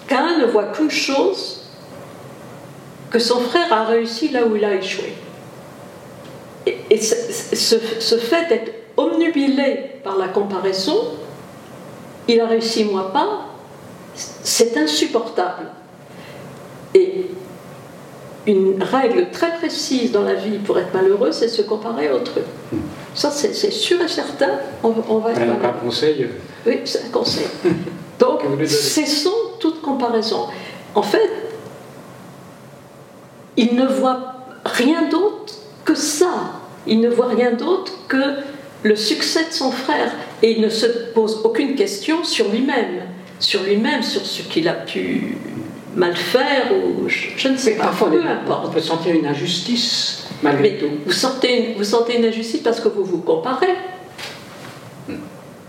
Qu'un 0.09 0.39
ne 0.39 0.47
voit 0.47 0.73
qu'une 0.73 0.91
chose, 0.91 1.61
que 3.11 3.19
son 3.19 3.41
frère 3.41 3.73
a 3.73 3.85
réussi 3.85 4.29
là 4.29 4.45
où 4.45 4.57
il 4.57 4.65
a 4.65 4.75
échoué. 4.75 5.12
Et, 6.67 7.00
ce, 7.00 8.17
fait 8.17 8.49
d'être 8.49 8.73
omnubilé 8.97 9.93
par 10.03 10.17
la 10.17 10.29
comparaison, 10.29 10.97
il 12.31 12.41
a 12.41 12.47
réussi, 12.47 12.85
moi 12.85 13.13
pas, 13.13 13.47
c'est 14.15 14.77
insupportable. 14.77 15.67
Et 16.95 17.27
une 18.47 18.83
règle 18.83 19.31
très 19.31 19.57
précise 19.59 20.13
dans 20.13 20.23
la 20.23 20.35
vie 20.35 20.59
pour 20.59 20.79
être 20.79 20.93
malheureux, 20.95 21.33
c'est 21.33 21.49
se 21.49 21.63
comparer 21.63 22.09
à 22.09 22.17
autrui. 22.17 22.43
Ça, 23.15 23.31
c'est 23.31 23.53
sûr 23.71 24.01
et 24.01 24.09
certain. 24.09 24.51
On, 24.83 25.19
va 25.19 25.33
être 25.33 25.41
un 25.41 25.73
conseil 25.73 26.29
Oui, 26.67 26.81
c'est 26.85 27.07
un 27.07 27.11
conseil. 27.11 27.47
Donc, 28.19 28.41
cessons 28.67 29.31
toute 29.59 29.83
comparaison. 29.83 30.47
En 30.95 31.03
fait, 31.03 31.31
il 33.57 33.75
ne 33.75 33.87
voit 33.87 34.35
rien 34.65 35.09
d'autre 35.09 35.55
que 35.85 35.95
ça. 35.95 36.33
Il 36.87 37.01
ne 37.01 37.09
voit 37.09 37.29
rien 37.29 37.53
d'autre 37.53 37.93
que 38.09 38.37
le 38.83 38.97
succès 38.97 39.47
de 39.47 39.53
son 39.53 39.71
frère. 39.71 40.13
Et 40.43 40.53
il 40.53 40.61
ne 40.61 40.69
se 40.69 40.87
pose 40.87 41.41
aucune 41.45 41.75
question 41.75 42.25
sur 42.25 42.49
lui-même, 42.49 43.03
sur 43.39 43.63
lui-même, 43.63 44.03
sur 44.03 44.25
ce 44.25 44.43
qu'il 44.43 44.69
a 44.69 44.75
pu 44.75 45.37
mal 45.95 46.17
faire 46.17 46.73
ou 46.73 47.09
je, 47.09 47.49
ne 47.49 47.57
sais 47.57 47.73
pas. 47.73 47.85
Parfois, 47.85 48.11
peu 48.11 48.23
importe. 48.23 48.67
on 48.69 48.71
peut 48.71 48.81
sentir 48.81 49.15
une 49.15 49.27
injustice 49.27 50.29
malgré 50.43 50.79
tout. 50.79 50.91
Vous 51.05 51.13
sentez, 51.13 51.75
vous 51.77 51.85
sentez 51.85 52.17
une 52.17 52.25
injustice 52.25 52.61
parce 52.61 52.81
que 52.81 52.89
vous 52.89 53.05
vous 53.05 53.19
comparez. 53.19 53.75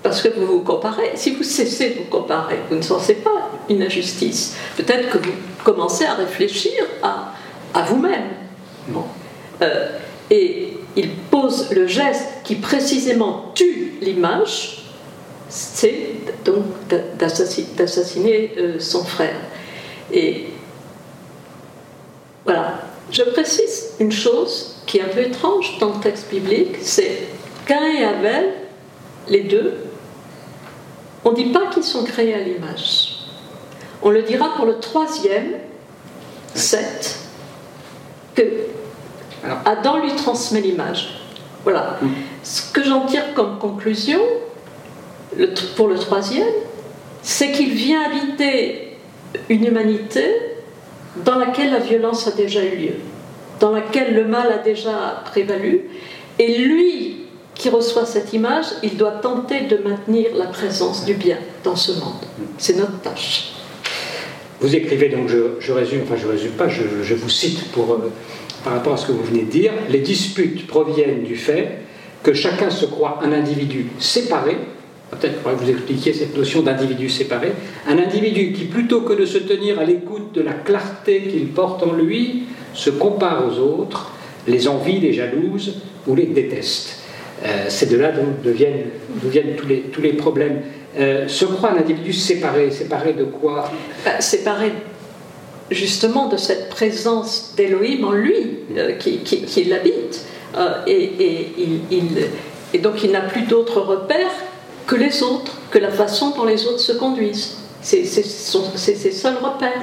Parce 0.04 0.22
que 0.22 0.30
vous 0.30 0.48
vous 0.48 0.62
comparez. 0.62 1.12
Si 1.16 1.32
vous 1.36 1.44
cessez 1.44 1.92
de 1.92 1.96
vous 2.00 2.10
comparer, 2.10 2.58
vous 2.70 2.76
ne 2.76 2.82
sentez 2.82 3.16
pas 3.16 3.52
une 3.70 3.84
injustice. 3.84 4.56
Peut-être 4.78 5.10
que 5.10 5.18
vous 5.18 5.34
commencez 5.64 6.06
à 6.06 6.16
réfléchir 6.16 6.74
à 7.04 7.34
à 7.74 7.84
vous-même. 7.84 8.30
Euh, 9.62 9.98
et 10.30 10.74
il 10.96 11.10
pose 11.16 11.72
le 11.72 11.88
geste 11.88 12.28
qui 12.44 12.56
précisément 12.56 13.52
tue 13.56 13.94
l'image, 14.02 14.84
c'est 15.50 16.12
donc 16.46 16.64
d'assassiner 17.18 18.54
euh, 18.58 18.80
son 18.80 19.04
frère. 19.04 19.36
Et 20.12 20.48
voilà, 22.46 22.80
je 23.12 23.24
précise 23.24 23.92
une 24.00 24.12
chose 24.12 24.78
qui 24.86 24.98
est 24.98 25.02
un 25.02 25.10
peu 25.10 25.22
étrange 25.22 25.78
dans 25.80 25.94
le 25.94 26.00
texte 26.02 26.30
biblique, 26.30 26.78
c'est 26.82 27.28
Cain 27.66 27.86
et 27.86 28.04
Abel, 28.04 28.54
les 29.28 29.44
deux, 29.44 29.78
on 31.24 31.32
ne 31.32 31.36
dit 31.36 31.52
pas 31.52 31.68
qu'ils 31.68 31.84
sont 31.84 32.04
créés 32.04 32.34
à 32.34 32.40
l'image. 32.40 33.20
On 34.02 34.10
le 34.10 34.24
dira 34.24 34.56
pour 34.56 34.66
le 34.66 34.80
troisième, 34.80 35.54
Seth, 36.56 37.20
que 38.34 38.44
Adam 39.66 40.04
lui 40.04 40.16
transmet 40.16 40.62
l'image. 40.62 41.22
Voilà. 41.64 41.98
Mm. 42.02 42.08
Ce 42.44 42.72
que 42.72 42.84
j'en 42.84 43.06
tire 43.06 43.34
comme 43.34 43.58
conclusion, 43.60 44.20
pour 45.76 45.88
le 45.88 45.96
troisième, 45.96 46.48
c'est 47.22 47.52
qu'il 47.52 47.72
vient 47.72 48.02
habiter 48.04 48.98
une 49.50 49.66
humanité 49.66 50.26
dans 51.26 51.38
laquelle 51.38 51.72
la 51.72 51.80
violence 51.80 52.28
a 52.28 52.32
déjà 52.32 52.64
eu 52.64 52.76
lieu, 52.76 52.94
dans 53.60 53.72
laquelle 53.72 54.16
le 54.16 54.26
mal 54.26 54.52
a 54.52 54.58
déjà 54.58 55.22
prévalu, 55.26 55.82
et 56.40 56.58
lui 56.58 57.18
qui 57.54 57.70
reçoit 57.70 58.06
cette 58.06 58.34
image, 58.34 58.66
il 58.82 58.98
doit 58.98 59.12
tenter 59.12 59.62
de 59.62 59.78
maintenir 59.78 60.36
la 60.36 60.48
présence 60.48 61.06
du 61.06 61.14
bien 61.14 61.38
dans 61.64 61.76
ce 61.76 61.92
monde. 61.92 62.24
C'est 62.58 62.78
notre 62.78 63.00
tâche. 63.02 63.52
Vous 64.62 64.76
écrivez 64.76 65.10
donc, 65.10 65.28
je, 65.28 65.72
résume, 65.72 66.02
enfin 66.04 66.16
je 66.18 66.28
résume 66.28 66.52
pas, 66.52 66.68
je, 66.68 67.14
vous 67.14 67.30
cite 67.30 67.72
pour, 67.72 67.94
euh, 67.94 68.12
par 68.64 68.74
rapport 68.74 68.94
à 68.94 68.98
ce 68.98 69.08
que 69.08 69.12
vous 69.12 69.24
venez 69.24 69.44
de 69.44 69.52
dire, 69.52 69.72
les 69.90 70.00
disputes 70.00 70.68
proviennent 70.68 71.24
du 71.24 71.36
fait 71.36 71.80
que 72.24 72.34
chacun 72.34 72.70
se 72.70 72.86
croit 72.86 73.20
un 73.24 73.32
individu 73.32 73.88
séparé, 74.00 74.58
peut-être 75.10 75.44
que 75.44 75.50
vous 75.50 75.70
expliquiez 75.70 76.14
cette 76.14 76.38
notion 76.38 76.62
d'individu 76.62 77.10
séparé, 77.10 77.52
un 77.88 77.98
individu 77.98 78.54
qui 78.54 78.66
plutôt 78.66 79.02
que 79.02 79.14
de 79.14 79.26
se 79.26 79.40
tenir 79.40 79.80
à 79.80 79.86
l'écoute 79.86 80.34
de 80.34 80.42
la 80.42 80.54
clarté 80.54 81.24
qu'il 81.24 81.48
porte 81.48 81.84
en 81.84 81.94
lui, 81.94 82.44
se 82.74 82.90
compare 82.90 83.44
aux 83.48 83.60
autres, 83.60 84.12
les 84.48 84.68
envie, 84.68 85.00
les 85.00 85.14
jalouse 85.14 85.82
ou 86.08 86.16
les 86.16 86.28
déteste. 86.28 87.00
Euh, 87.44 87.66
c'est 87.70 87.90
de 87.90 87.98
là 87.98 88.12
deviennent, 88.44 88.84
viennent 89.24 89.56
tous 89.58 89.68
les, 89.68 89.82
tous 89.82 90.02
les 90.02 90.14
problèmes. 90.14 90.62
Euh, 91.00 91.28
se 91.28 91.46
croit 91.46 91.72
un 91.72 91.78
individu 91.78 92.14
séparé, 92.14 92.70
séparé 92.70 93.14
de 93.14 93.24
quoi? 93.24 93.72
Bah, 94.06 94.20
Séparé 94.20 94.72
justement 95.72 96.28
de 96.28 96.38
cette 96.38 96.70
présence 96.70 97.54
d'Élohim 97.58 98.04
en 98.06 98.12
lui, 98.12 98.60
euh, 98.78 98.94
qui, 98.94 99.20
qui, 99.20 99.64
l'habite. 99.64 100.26
et, 100.86 101.48
et, 102.74 102.78
donc 102.80 103.04
il 103.04 103.12
n'a 103.12 103.22
plus 103.22 103.44
d'autres 103.44 103.82
repères 103.82 104.36
que 104.86 104.96
les 104.96 105.24
autres, 105.24 105.54
que 105.72 105.80
la 105.80 105.92
façon 105.92 106.32
dont 106.32 106.46
les 106.46 106.66
autres 106.68 106.80
se 106.80 106.92
conduisent. 106.92 107.58
C'est 107.82 108.06
ses 108.06 109.12
seuls 109.12 109.38
repères. 109.42 109.82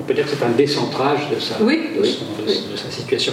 On 0.00 0.02
peut 0.02 0.14
dire 0.14 0.24
que 0.24 0.30
c'est 0.30 0.44
un 0.44 0.50
décentrage 0.50 1.30
de 1.30 1.40
sa, 1.40 1.58
de 1.58 2.76
sa 2.76 2.90
situation. 2.90 3.32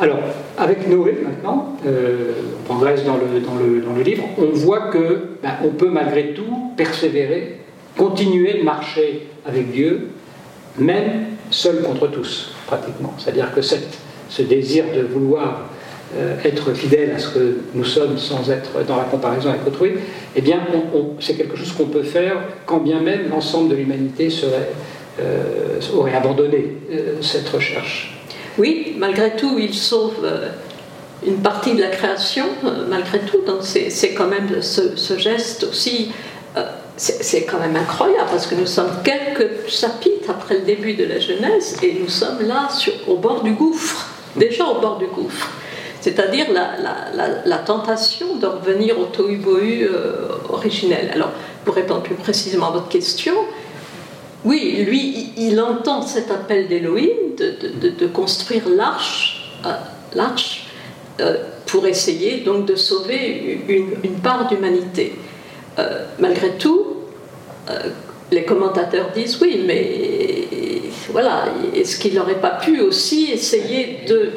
Alors, 0.00 0.18
avec 0.58 0.88
Noé 0.88 1.18
maintenant, 1.22 1.76
euh, 1.86 2.32
on 2.60 2.64
progresse 2.64 3.04
dans 3.04 3.16
le, 3.16 3.40
dans, 3.40 3.54
le, 3.54 3.80
dans 3.80 3.92
le, 3.92 4.02
livre, 4.02 4.24
on 4.38 4.46
voit 4.46 4.88
que 4.88 5.36
ben, 5.40 5.52
on 5.64 5.68
peut 5.68 5.88
malgré 5.88 6.34
tout 6.34 6.72
persévérer, 6.76 7.60
continuer 7.96 8.54
de 8.54 8.64
marcher 8.64 9.28
avec 9.46 9.70
Dieu, 9.70 10.08
même 10.78 11.26
seul 11.50 11.82
contre 11.82 12.08
tous, 12.08 12.52
pratiquement. 12.66 13.14
C'est-à-dire 13.18 13.54
que 13.54 13.62
cette, 13.62 13.98
ce 14.28 14.42
désir 14.42 14.84
de 14.94 15.02
vouloir 15.02 15.62
euh, 16.16 16.36
être 16.44 16.72
fidèle 16.74 17.12
à 17.12 17.18
ce 17.18 17.28
que 17.28 17.58
nous 17.74 17.84
sommes 17.84 18.18
sans 18.18 18.50
être 18.50 18.84
dans 18.86 18.96
la 18.96 19.04
comparaison 19.04 19.50
avec 19.50 19.66
autrui, 19.66 19.92
eh 20.36 20.40
bien, 20.40 20.60
c'est 21.20 21.34
quelque 21.34 21.56
chose 21.56 21.72
qu'on 21.72 21.86
peut 21.86 22.02
faire 22.02 22.36
quand 22.66 22.78
bien 22.78 23.00
même 23.00 23.28
l'ensemble 23.30 23.70
de 23.70 23.76
l'humanité 23.76 24.28
euh, 25.20 25.80
aurait 25.94 26.14
abandonné 26.14 26.76
cette 27.20 27.48
recherche. 27.48 28.14
Oui, 28.56 28.94
malgré 28.98 29.34
tout, 29.34 29.58
il 29.58 29.74
sauve 29.74 30.14
euh, 30.22 30.50
une 31.26 31.38
partie 31.38 31.74
de 31.74 31.80
la 31.80 31.88
création, 31.88 32.46
euh, 32.64 32.86
malgré 32.88 33.18
tout. 33.20 33.40
C'est 33.60 34.14
quand 34.14 34.28
même 34.28 34.62
ce, 34.62 35.18
geste 35.18 35.64
aussi, 35.64 36.12
euh, 36.56 36.64
c'est 36.96 37.44
quand 37.44 37.58
même 37.58 37.76
incroyable 37.76 38.28
parce 38.30 38.46
que 38.46 38.54
nous 38.54 38.66
sommes 38.66 38.90
quelques 39.02 39.68
chapitres 39.68 40.30
après 40.30 40.58
le 40.58 40.60
début 40.62 40.94
de 40.94 41.04
la 41.04 41.18
Genèse 41.18 41.76
et 41.82 41.96
nous 42.00 42.08
sommes 42.08 42.46
là 42.46 42.68
au 43.08 43.16
bord 43.16 43.42
du 43.42 43.52
gouffre, 43.52 44.06
déjà 44.36 44.64
au 44.66 44.80
bord 44.80 44.98
du 44.98 45.06
gouffre. 45.06 45.50
C'est-à-dire 46.00 46.46
la, 46.52 47.58
tentation 47.58 48.36
de 48.36 48.46
revenir 48.46 48.98
au 48.98 49.06
tohu-bohu 49.06 49.88
originel. 50.50 51.10
Alors, 51.14 51.30
pour 51.64 51.74
répondre 51.74 52.02
plus 52.02 52.14
précisément 52.14 52.68
à 52.68 52.72
votre 52.72 52.88
question, 52.88 53.34
oui, 54.44 54.84
lui, 54.86 55.32
il 55.38 55.58
entend 55.60 56.02
cet 56.02 56.30
appel 56.30 56.68
d'Élohim 56.68 57.08
de, 57.38 58.06
construire 58.06 58.68
l'arche, 58.68 59.54
euh, 59.64 59.70
euh, 61.20 61.36
pour 61.66 61.86
essayer 61.86 62.40
donc 62.40 62.66
de 62.66 62.76
sauver 62.76 63.62
une, 63.68 64.16
part 64.22 64.48
d'humanité. 64.48 65.14
Euh, 65.78 66.04
malgré 66.18 66.50
tout, 66.52 66.86
les 68.30 68.44
commentateurs 68.44 69.10
disent 69.14 69.40
oui, 69.40 69.64
mais 69.66 70.80
voilà, 71.10 71.44
est-ce 71.74 71.98
qu'il 71.98 72.14
n'aurait 72.14 72.40
pas 72.40 72.50
pu 72.50 72.80
aussi 72.80 73.30
essayer 73.32 74.00
de 74.06 74.30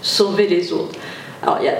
sauver 0.00 0.46
les 0.46 0.72
autres? 0.72 0.98
Alors 1.42 1.58
il 1.60 1.66
y 1.66 1.68
a 1.68 1.76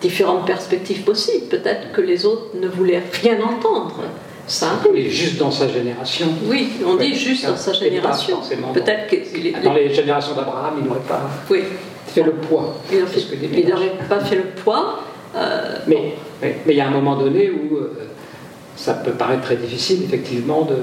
différentes 0.00 0.46
perspectives 0.46 1.02
possibles. 1.02 1.46
Peut-être 1.46 1.92
que 1.92 2.00
les 2.00 2.24
autres 2.26 2.50
ne 2.54 2.68
voulaient 2.68 3.02
rien 3.22 3.38
entendre. 3.42 4.02
Et 4.94 5.10
juste 5.10 5.38
dans 5.38 5.50
sa 5.50 5.68
génération. 5.68 6.28
Oui, 6.44 6.68
on 6.86 6.94
dit 6.94 7.14
juste 7.14 7.46
dans 7.46 7.56
sa 7.56 7.72
génération. 7.72 8.38
Peut-être 8.72 9.08
que. 9.08 9.64
Dans 9.64 9.74
les 9.74 9.92
générations 9.92 10.34
d'Abraham, 10.34 10.74
il 10.78 10.86
n'aurait 10.86 11.00
pas 11.00 11.28
fait 12.06 12.22
le 12.22 12.32
poids. 12.32 12.76
Il 12.92 13.68
n'aurait 13.68 13.94
pas 14.08 14.20
fait 14.20 14.36
le 14.36 14.44
poids. 14.44 15.00
Euh, 15.34 15.78
mais, 15.86 16.14
mais, 16.40 16.56
il 16.68 16.76
y 16.76 16.80
a 16.80 16.86
un 16.86 16.90
moment 16.90 17.16
donné 17.16 17.50
où 17.50 17.76
euh, 17.76 18.08
ça 18.76 18.94
peut 18.94 19.12
paraître 19.12 19.42
très 19.42 19.56
difficile, 19.56 20.02
effectivement, 20.04 20.62
de, 20.62 20.76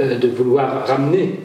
euh, 0.00 0.18
de 0.18 0.28
vouloir 0.28 0.86
ramener 0.86 1.40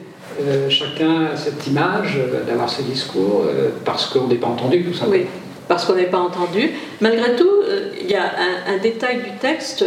chacun 0.68 1.26
à 1.26 1.38
cette 1.38 1.68
image, 1.68 2.18
d'avoir 2.48 2.68
ce 2.68 2.82
discours, 2.82 3.44
parce 3.86 4.08
qu'on 4.08 4.26
n'est 4.26 4.36
pas 4.36 4.48
entendu, 4.48 4.84
tout 4.84 4.92
simplement. 4.92 5.22
Oui, 5.22 5.28
parce 5.68 5.86
qu'on 5.86 5.94
n'est 5.94 6.06
pas 6.06 6.18
entendu. 6.18 6.72
Malgré 7.02 7.36
tout, 7.36 7.52
il 8.02 8.10
y 8.10 8.16
a 8.16 8.32
un, 8.68 8.78
détail 8.80 9.18
du 9.18 9.38
texte 9.40 9.86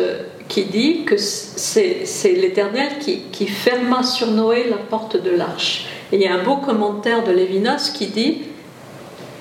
qui 0.48 0.64
dit 0.64 1.04
que 1.04 1.16
c'est 1.16 2.32
l'Éternel 2.32 2.98
qui, 3.00 3.46
ferma 3.46 4.02
sur 4.02 4.28
Noé 4.28 4.66
la 4.70 4.76
porte 4.76 5.20
de 5.20 5.30
l'arche. 5.30 5.86
Et 6.12 6.16
il 6.16 6.22
y 6.22 6.26
a 6.26 6.34
un 6.34 6.44
beau 6.44 6.58
commentaire 6.58 7.24
de 7.24 7.32
Lévinas 7.32 7.92
qui 7.92 8.06
dit 8.06 8.42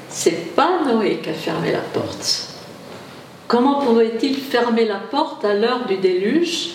c'est 0.10 0.56
pas 0.56 0.80
Noé 0.86 1.19
qui 1.21 1.30
a 1.30 1.34
fermé 1.34 1.71
la 1.71 1.80
porte. 1.80 2.55
Comment 3.48 3.76
pourrait-il 3.76 4.36
fermer 4.36 4.86
la 4.86 4.96
porte 4.96 5.46
à 5.46 5.54
l'heure 5.54 5.86
du 5.88 5.98
déluge? 5.98 6.72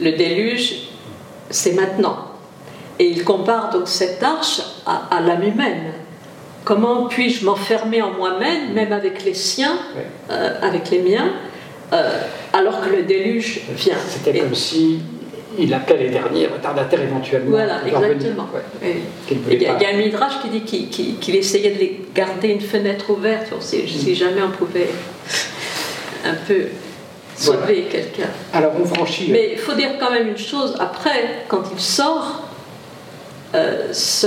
Le 0.00 0.12
déluge, 0.12 0.74
c'est 1.50 1.72
maintenant. 1.72 2.28
Et 2.98 3.06
il 3.06 3.24
compare 3.24 3.70
donc 3.70 3.86
cette 3.86 4.22
arche 4.22 4.60
à, 4.86 5.20
l'âme 5.20 5.44
humaine. 5.44 5.92
Comment 6.64 7.06
puis-je 7.06 7.44
m'enfermer 7.44 8.02
en 8.02 8.12
moi-même, 8.12 8.72
même 8.72 8.92
avec 8.92 9.24
les 9.24 9.34
siens, 9.34 9.78
euh, 10.30 10.58
avec 10.60 10.90
les 10.90 11.02
miens 11.02 11.32
euh, 11.92 12.20
alors 12.52 12.80
que 12.80 12.90
le 12.90 13.04
déluge 13.04 13.62
vient? 13.70 13.96
C'était 14.08 14.40
comme 14.40 14.54
si 14.54 15.00
il 15.58 15.74
appelait 15.74 16.04
les 16.04 16.10
derniers 16.10 16.46
retardataires 16.46 17.02
éventuellement. 17.02 17.50
Voilà, 17.50 17.80
exactement. 17.86 18.48
il, 19.50 19.62
y 19.62 19.66
a, 19.66 19.76
un 19.76 19.96
Midrash 19.96 20.40
qui 20.40 20.48
dit 20.48 20.62
qu'il 21.20 21.36
essayait 21.36 21.70
de 21.72 21.78
les 21.78 22.00
garder 22.14 22.48
une 22.48 22.60
fenêtre 22.60 23.10
ouverte 23.10 23.52
si, 23.60 23.82
mm. 23.82 24.14
jamais 24.14 24.42
on 24.42 24.50
pouvait 24.50 24.90
un 26.24 26.34
peu 26.46 26.66
sauver 27.36 27.86
quelqu'un. 27.90 28.28
Alors 28.52 28.72
on 28.80 28.84
franchit. 28.84 29.30
Mais 29.30 29.50
il 29.52 29.58
faut 29.58 29.74
dire 29.74 29.90
quand 29.98 30.10
même 30.10 30.28
une 30.28 30.38
chose 30.38 30.76
après, 30.78 31.44
quand 31.48 31.62
il 31.72 31.80
sort, 31.80 32.44
euh, 33.54 33.92
ce, 33.92 34.26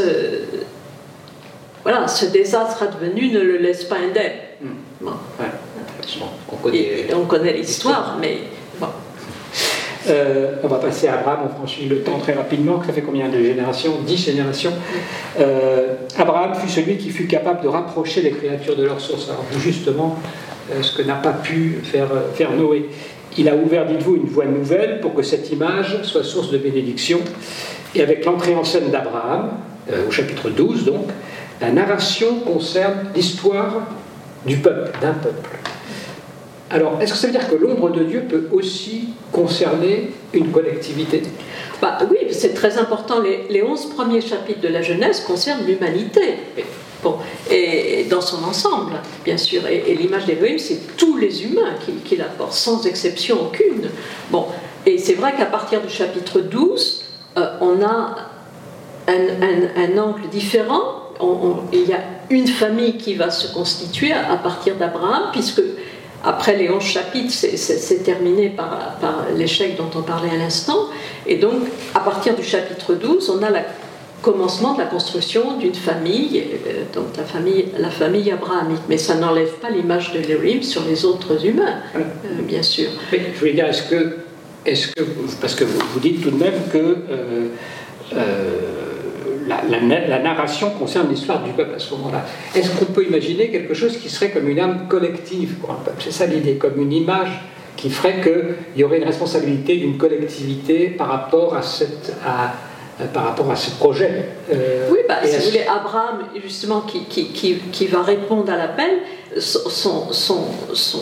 voilà, 1.83 2.07
ce 2.07 2.25
désastre 2.25 2.83
advenu 2.83 3.29
ne 3.29 3.39
le 3.39 3.57
laisse 3.57 3.83
pas 3.85 3.97
indemne. 3.97 4.31
Mm 4.61 4.69
on 7.13 7.25
connaît, 7.25 7.53
l'histoire, 7.53 8.17
mais. 8.19 8.39
Euh, 10.07 10.53
on 10.63 10.67
va 10.67 10.77
passer 10.77 11.07
à 11.07 11.19
Abraham, 11.19 11.41
on 11.45 11.49
franchit 11.49 11.85
le 11.87 11.99
temps 12.01 12.17
très 12.17 12.33
rapidement, 12.33 12.81
ça 12.85 12.91
fait 12.93 13.01
combien 13.01 13.29
de 13.29 13.41
générations? 13.43 13.93
Dix 14.05 14.17
générations. 14.17 14.73
Euh, 15.39 15.95
Abraham 16.17 16.55
fut 16.55 16.69
celui 16.69 16.97
qui 16.97 17.09
fut 17.09 17.27
capable 17.27 17.61
de 17.61 17.67
rapprocher 17.67 18.21
les 18.21 18.31
créatures 18.31 18.75
de 18.75 18.83
leur 18.83 18.99
source. 18.99 19.29
Alors 19.29 19.45
justement, 19.59 20.17
euh, 20.71 20.81
ce 20.81 20.97
que 20.97 21.03
n'a 21.03 21.15
pas 21.15 21.33
pu 21.33 21.81
faire, 21.83 22.09
faire 22.33 22.51
Noé. 22.51 22.89
Il 23.37 23.47
a 23.47 23.55
ouvert, 23.55 23.85
dites-vous, 23.85 24.15
une 24.15 24.25
voie 24.25 24.45
nouvelle 24.45 24.99
pour 24.99 25.13
que 25.13 25.23
cette 25.23 25.51
image 25.51 26.01
soit 26.03 26.23
source 26.23 26.51
de 26.51 26.57
bénédiction. 26.57 27.19
Et 27.95 28.01
avec 28.01 28.25
l'entrée 28.25 28.55
en 28.55 28.63
scène 28.63 28.89
d'Abraham, 28.89 29.51
au 30.07 30.11
chapitre 30.11 30.49
12 30.49 30.85
donc, 30.85 31.07
la 31.61 31.71
narration 31.71 32.39
concerne 32.39 33.09
l'histoire 33.15 33.87
du 34.45 34.57
peuple, 34.57 34.91
d'un 35.01 35.13
peuple. 35.13 35.49
Alors, 36.71 37.01
est-ce 37.01 37.11
que 37.13 37.19
ça 37.19 37.27
veut 37.27 37.33
dire 37.33 37.49
que 37.49 37.55
l'ombre 37.55 37.89
de 37.89 38.03
Dieu 38.03 38.23
peut 38.29 38.47
aussi 38.51 39.09
concerner 39.31 40.11
une 40.33 40.51
collectivité? 40.51 41.21
Bah, 41.81 41.97
Oui, 42.09 42.17
c'est 42.31 42.53
très 42.53 42.77
important. 42.77 43.19
Les, 43.19 43.45
les 43.49 43.61
11 43.61 43.89
premiers 43.89 44.21
chapitres 44.21 44.61
de 44.61 44.69
la 44.69 44.81
Genèse 44.81 45.21
concernent 45.21 45.65
l'humanité. 45.65 46.37
Bon, 47.03 47.17
et 47.49 48.05
dans 48.09 48.21
son 48.21 48.43
ensemble, 48.43 48.93
bien 49.25 49.37
sûr. 49.37 49.65
Et, 49.67 49.95
l'image 49.95 50.25
d'Élohim, 50.25 50.59
c'est 50.59 50.95
tous 50.97 51.17
les 51.17 51.43
humains 51.43 51.73
qui, 52.05 52.15
la 52.15 52.25
portent, 52.25 52.53
sans 52.53 52.85
exception 52.85 53.41
aucune. 53.41 53.89
Bon, 54.29 54.45
et 54.85 54.97
c'est 54.97 55.15
vrai 55.15 55.33
qu'à 55.35 55.45
partir 55.45 55.81
du 55.81 55.89
chapitre 55.89 56.41
12, 56.41 57.03
euh, 57.37 57.57
on 57.59 57.81
a 57.83 58.15
un, 59.07 59.97
angle 59.97 60.29
différent. 60.29 61.09
il 61.73 61.89
y 61.89 61.93
a 61.93 62.01
une 62.29 62.47
famille 62.47 62.97
qui 62.97 63.15
va 63.15 63.29
se 63.31 63.51
constituer 63.51 64.13
à 64.13 64.37
partir 64.37 64.75
d'Abraham, 64.75 65.29
puisque 65.31 65.61
après 66.23 66.55
les 66.55 66.69
11 66.69 66.83
chapitres, 66.83 67.33
c'est 67.33 68.03
terminé 68.03 68.49
par, 68.49 69.25
l'échec 69.35 69.75
dont 69.75 69.89
on 69.95 70.03
parlait 70.03 70.29
à 70.29 70.37
l'instant. 70.37 70.89
Et 71.25 71.37
donc, 71.37 71.63
à 71.95 71.99
partir 71.99 72.35
du 72.35 72.43
chapitre 72.43 72.93
12, 72.93 73.29
on 73.29 73.43
a 73.43 73.49
le 73.49 73.59
commencement 74.21 74.73
de 74.73 74.79
la 74.79 74.85
construction 74.85 75.57
d'une 75.57 75.73
famille, 75.73 76.43
euh, 76.67 76.83
donc 76.93 77.17
la 77.17 77.23
famille, 77.23 77.65
la 77.79 77.89
famille 77.89 78.29
abrahamique. 78.31 78.81
Mais 78.87 78.99
ça 78.99 79.15
n'enlève 79.15 79.53
pas 79.53 79.71
l'image 79.71 80.13
de 80.13 80.19
l'Élohim 80.19 80.61
sur 80.61 80.83
les 80.85 81.05
autres 81.05 81.43
humains, 81.43 81.77
euh, 81.95 81.99
bien 82.43 82.61
sûr. 82.61 82.89
Mais 83.11 83.21
je 83.33 83.39
voulais 83.39 83.53
dire, 83.53 83.65
est-ce 83.65 83.83
que, 83.83 84.17
est 84.63 84.93
que, 84.93 85.01
parce 85.39 85.55
que 85.55 85.63
vous, 85.63 85.99
dites 85.99 86.21
tout 86.21 86.29
de 86.29 86.37
même 86.37 86.67
que 86.71 86.97
euh, 87.09 88.90
la, 89.47 90.19
narration 90.19 90.71
concerne 90.71 91.09
l'histoire 91.09 91.43
du 91.43 91.51
peuple 91.51 91.75
à 91.75 91.79
ce 91.79 91.93
moment-là. 91.95 92.25
Est-ce 92.55 92.71
qu'on 92.71 92.91
peut 92.91 93.05
imaginer 93.05 93.49
quelque 93.49 93.73
chose 93.73 93.97
qui 93.97 94.09
serait 94.09 94.31
comme 94.31 94.47
une 94.47 94.59
âme 94.59 94.87
collective 94.87 95.55
pour 95.55 95.71
un 95.71 95.75
peuple 95.83 96.01
C'est 96.03 96.11
ça 96.11 96.25
l'idée, 96.25 96.55
comme 96.55 96.79
une 96.81 96.93
image 96.93 97.41
qui 97.77 97.89
ferait 97.89 98.21
qu'il 98.21 98.79
y 98.79 98.83
aurait 98.83 98.97
une 98.97 99.05
responsabilité 99.05 99.77
d'une 99.77 99.97
collectivité 99.97 100.89
par 100.89 101.07
rapport 101.07 101.55
à, 101.55 101.61
cette, 101.61 102.13
par 103.13 103.25
rapport 103.25 103.49
à 103.49 103.55
ce 103.55 103.71
projet. 103.71 104.25
Euh, 104.53 104.89
oui, 104.91 104.99
bah, 105.07 105.15
si 105.23 105.37
vous 105.37 105.45
voulez, 105.45 105.63
Abraham, 105.63 106.25
justement, 106.43 106.81
qui, 106.81 107.05
qui, 107.05 107.55
qui, 107.71 107.87
va 107.87 108.03
répondre 108.03 108.51
à 108.51 108.57
l'appel, 108.57 108.91
son, 109.37 110.11
son, 110.11 110.43
son, 110.73 111.01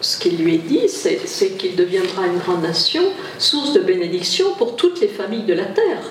ce 0.00 0.18
qu'il 0.18 0.38
lui 0.38 0.56
est 0.56 0.66
dit, 0.66 0.88
c'est 0.88 1.56
qu'il 1.56 1.76
deviendra 1.76 2.26
une 2.26 2.38
grande 2.38 2.62
nation, 2.62 3.02
source 3.38 3.72
de 3.74 3.80
bénédiction 3.80 4.54
pour 4.58 4.76
toutes 4.76 5.00
les 5.00 5.08
familles 5.08 5.44
de 5.44 5.54
la 5.54 5.66
terre 5.66 6.02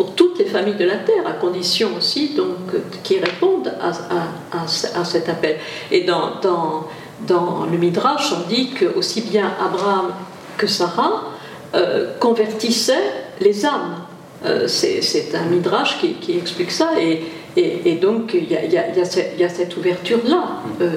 pour 0.00 0.14
toutes 0.14 0.38
les 0.38 0.46
familles 0.46 0.76
de 0.76 0.86
la 0.86 0.96
terre, 0.96 1.26
à 1.26 1.32
condition 1.32 1.90
aussi 1.98 2.30
donc 2.30 2.56
qu'ils 3.02 3.22
répondent 3.22 3.70
à, 3.82 3.90
à, 4.58 5.04
cet 5.04 5.28
appel. 5.28 5.56
Et 5.90 6.04
dans, 6.04 6.40
dans, 6.40 6.88
dans, 7.26 7.66
le 7.70 7.76
Midrash, 7.76 8.32
on 8.32 8.48
dit 8.48 8.70
que 8.70 8.86
aussi 8.96 9.20
bien 9.20 9.52
Abraham 9.62 10.06
que 10.56 10.66
Sarah 10.66 11.24
euh, 11.74 12.14
convertissaient 12.18 13.12
les 13.42 13.66
âmes. 13.66 13.96
Euh, 14.46 14.66
c'est 14.68 15.34
un 15.34 15.44
Midrash 15.50 15.98
qui, 15.98 16.14
qui, 16.14 16.38
explique 16.38 16.70
ça, 16.70 16.92
et, 16.98 17.22
et, 17.58 17.96
donc 17.96 18.32
il 18.32 18.44
y, 18.44 18.54
y, 18.54 19.38
y, 19.40 19.44
a 19.44 19.48
cette 19.50 19.76
ouverture-là 19.76 20.62
euh, 20.80 20.92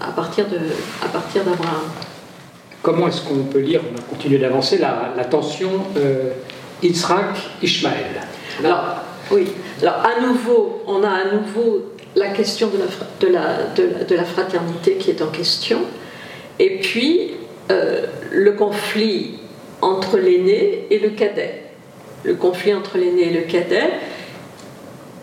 à 0.00 0.12
partir 0.12 0.46
d'Abraham. 0.46 1.84
Comment 2.80 3.08
est-ce 3.08 3.20
qu'on 3.20 3.42
peut 3.52 3.58
lire, 3.58 3.82
on 3.92 3.98
a 3.98 4.00
continué 4.00 4.38
d'avancer, 4.38 4.78
la, 4.78 5.12
la, 5.14 5.26
tension 5.26 5.68
Yitzhak-Ishmaël 6.82 8.22
Alors, 8.64 8.96
oui, 9.30 9.48
alors 9.82 9.96
à 10.04 10.20
nouveau, 10.20 10.82
on 10.86 11.02
a 11.02 11.10
à 11.10 11.24
nouveau 11.32 11.92
la 12.16 12.28
question 12.28 12.68
de 12.68 12.78
la, 12.78 12.86
de 13.20 13.82
la, 13.82 14.04
de 14.04 14.14
la, 14.14 14.24
fraternité 14.24 14.94
qui 14.94 15.10
est 15.10 15.22
en 15.22 15.28
question, 15.28 15.80
et 16.58 16.78
puis 16.78 17.32
euh, 17.70 18.06
le 18.30 18.52
conflit 18.52 19.34
entre 19.80 20.18
l'aîné 20.18 20.86
et 20.90 20.98
le 20.98 21.10
cadet. 21.10 21.64
Le 22.24 22.34
conflit 22.34 22.74
entre 22.74 22.98
l'aîné 22.98 23.28
et 23.28 23.32
le 23.32 23.42
cadet, 23.42 23.90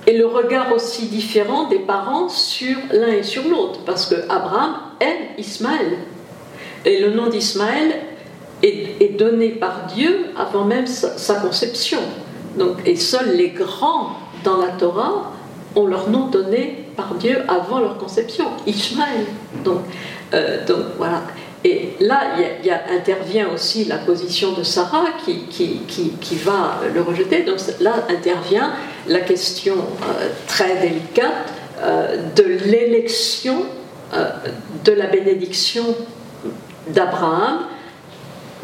et 0.08 0.18
le 0.18 0.28
regard 0.28 0.72
aussi 0.74 1.08
différent 1.08 1.68
des 1.68 1.80
parents 1.80 2.30
sur 2.30 2.78
l'un 2.92 3.12
et 3.12 3.24
sur 3.24 3.48
l'autre, 3.48 3.80
parce 3.86 4.06
que 4.06 4.16
Abraham 4.30 4.76
aime 5.00 5.38
Ismaël. 5.38 5.98
Et 6.86 7.00
le 7.00 7.12
nom 7.12 7.28
d'Ismaël 7.28 7.96
est, 8.64 9.18
donné 9.18 9.50
par 9.50 9.88
Dieu 9.94 10.28
avant 10.38 10.66
même 10.66 10.88
sa, 10.88 11.36
conception. 11.36 12.00
Donc, 12.58 12.78
et 12.86 12.96
seuls 12.96 13.36
les 13.36 13.50
grands 13.50 14.18
dans 14.44 14.58
la 14.58 14.70
Torah 14.70 15.32
ont 15.76 15.88
leur 15.88 16.10
nom 16.10 16.28
donné 16.28 16.86
par 16.96 17.16
Dieu 17.16 17.38
avant 17.48 17.80
leur 17.80 17.98
conception, 17.98 18.46
Ismaël. 18.66 19.26
Donc, 19.64 19.82
euh, 20.34 20.66
donc 20.66 20.84
voilà. 20.98 21.24
Et 21.64 21.96
là, 22.00 22.22
il 22.62 22.66
y, 22.66 22.72
intervient 22.72 23.48
aussi 23.52 23.86
la 23.86 23.98
position 23.98 24.52
de 24.54 24.62
Sarah 24.64 25.08
qui, 25.26 25.46
qui, 25.50 25.82
qui, 25.88 26.36
va 26.36 26.80
le 26.94 27.02
rejeter. 27.02 27.42
Donc 27.42 27.58
là 27.80 27.94
intervient 28.08 28.74
la 29.08 29.20
question 29.22 29.74
euh, 29.74 30.30
très 30.48 30.80
délicate 30.80 31.34
euh, 31.82 32.18
de 32.36 32.44
l'élection 32.44 33.66
de 34.86 34.92
la 34.94 35.08
bénédiction 35.08 35.84
d'Abraham 36.88 37.66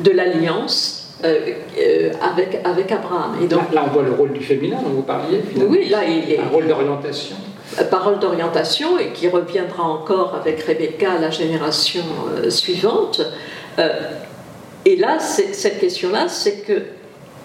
de 0.03 0.11
l'alliance 0.11 1.01
euh, 1.23 1.53
euh, 1.77 2.11
avec, 2.19 2.59
avec 2.63 2.91
Abraham. 2.91 3.35
Et 3.43 3.47
donc, 3.47 3.71
là, 3.71 3.83
on 3.85 3.93
voit 3.93 4.01
le 4.01 4.11
rôle 4.11 4.33
du 4.33 4.43
féminin 4.43 4.77
dont 4.81 4.89
vous 4.89 5.03
parliez. 5.03 5.41
Oui, 5.55 5.87
là, 5.87 5.99
il 6.03 6.31
est. 6.31 6.39
Un 6.39 6.47
rôle 6.47 6.67
d'orientation. 6.67 7.35
Euh, 7.79 7.83
parole 7.83 8.17
d'orientation 8.17 8.97
et 8.97 9.09
qui 9.09 9.27
reviendra 9.29 9.83
encore 9.83 10.33
avec 10.33 10.61
Rebecca 10.63 11.13
à 11.13 11.19
la 11.19 11.29
génération 11.29 12.03
suivante. 12.49 13.21
et 14.85 14.95
là, 14.95 15.19
cette 15.19 15.79
question-là, 15.79 16.27
c'est 16.27 16.65
que 16.65 16.81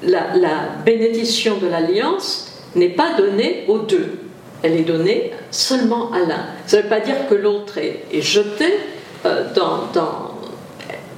la, 0.02 0.34
la, 0.36 0.68
bénédiction 0.84 1.58
de 1.58 1.68
l'alliance 1.68 2.62
n'est 2.74 2.88
pas 2.88 3.12
donnée 3.16 3.64
aux 3.68 3.80
deux. 3.80 4.18
Elle 4.62 4.72
est 4.72 4.84
donnée 4.84 5.32
seulement 5.50 6.10
à 6.12 6.20
l'un. 6.20 6.46
Ça 6.66 6.78
ne 6.78 6.82
veut 6.82 6.88
pas 6.88 7.00
dire 7.00 7.28
que 7.28 7.34
l'autre 7.34 7.76
est, 7.78 8.04
est, 8.10 8.22
jeté 8.22 8.74
dans, 9.22 9.88
dans 9.92 10.36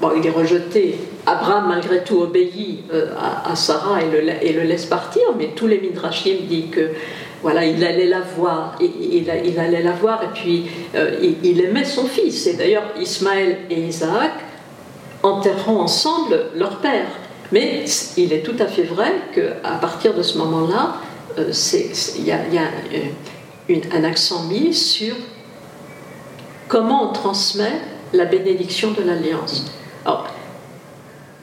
Bon, 0.01 0.11
il 0.17 0.25
est 0.25 0.31
rejeté. 0.31 0.97
Abraham, 1.27 1.69
malgré 1.69 2.03
tout, 2.05 2.21
obéit 2.21 2.85
euh, 2.93 3.13
à, 3.45 3.55
Sarah 3.55 4.01
et 4.03 4.53
le, 4.53 4.63
laisse 4.63 4.87
partir, 4.87 5.23
mais 5.37 5.53
tous 5.55 5.67
les 5.67 5.81
midrashim 5.81 6.37
disent 6.49 6.71
que 6.71 6.91
voilà, 7.43 7.65
il 7.65 7.85
allait 7.85 8.07
la 8.07 8.21
voir, 8.21 8.75
et, 8.81 8.91
il, 9.01 9.31
il, 9.45 9.59
allait 9.61 9.83
la 9.83 9.93
voir, 9.93 10.23
et 10.25 10.29
puis 10.35 10.67
euh, 10.95 11.35
il, 11.43 11.61
aimait 11.61 11.85
son 11.85 12.05
fils. 12.05 12.47
Et 12.47 12.55
d'ailleurs, 12.55 12.85
Ismaël 12.99 13.59
et 13.71 13.81
Isaac 13.81 14.33
enterront 15.23 15.81
ensemble 15.81 16.47
leur 16.57 16.79
père. 16.79 17.07
Mais 17.53 17.85
il 18.17 18.33
est 18.33 18.43
tout 18.43 18.57
à 18.59 18.67
fait 18.67 18.83
vrai 18.83 19.13
qu'à 19.35 19.79
partir 19.81 20.15
de 20.15 20.23
ce 20.23 20.37
moment-là, 20.39 20.97
euh, 21.39 21.53
il 22.19 22.25
y 22.25 22.33
a, 22.33 22.37
a 22.37 23.97
un 23.97 24.05
accent 24.05 24.45
mis 24.45 24.75
sur 24.75 25.15
comment 26.69 27.11
on 27.11 27.13
transmet 27.13 27.81
la 28.13 28.25
bénédiction 28.25 28.93
de 28.93 29.03
l'alliance. 29.03 29.65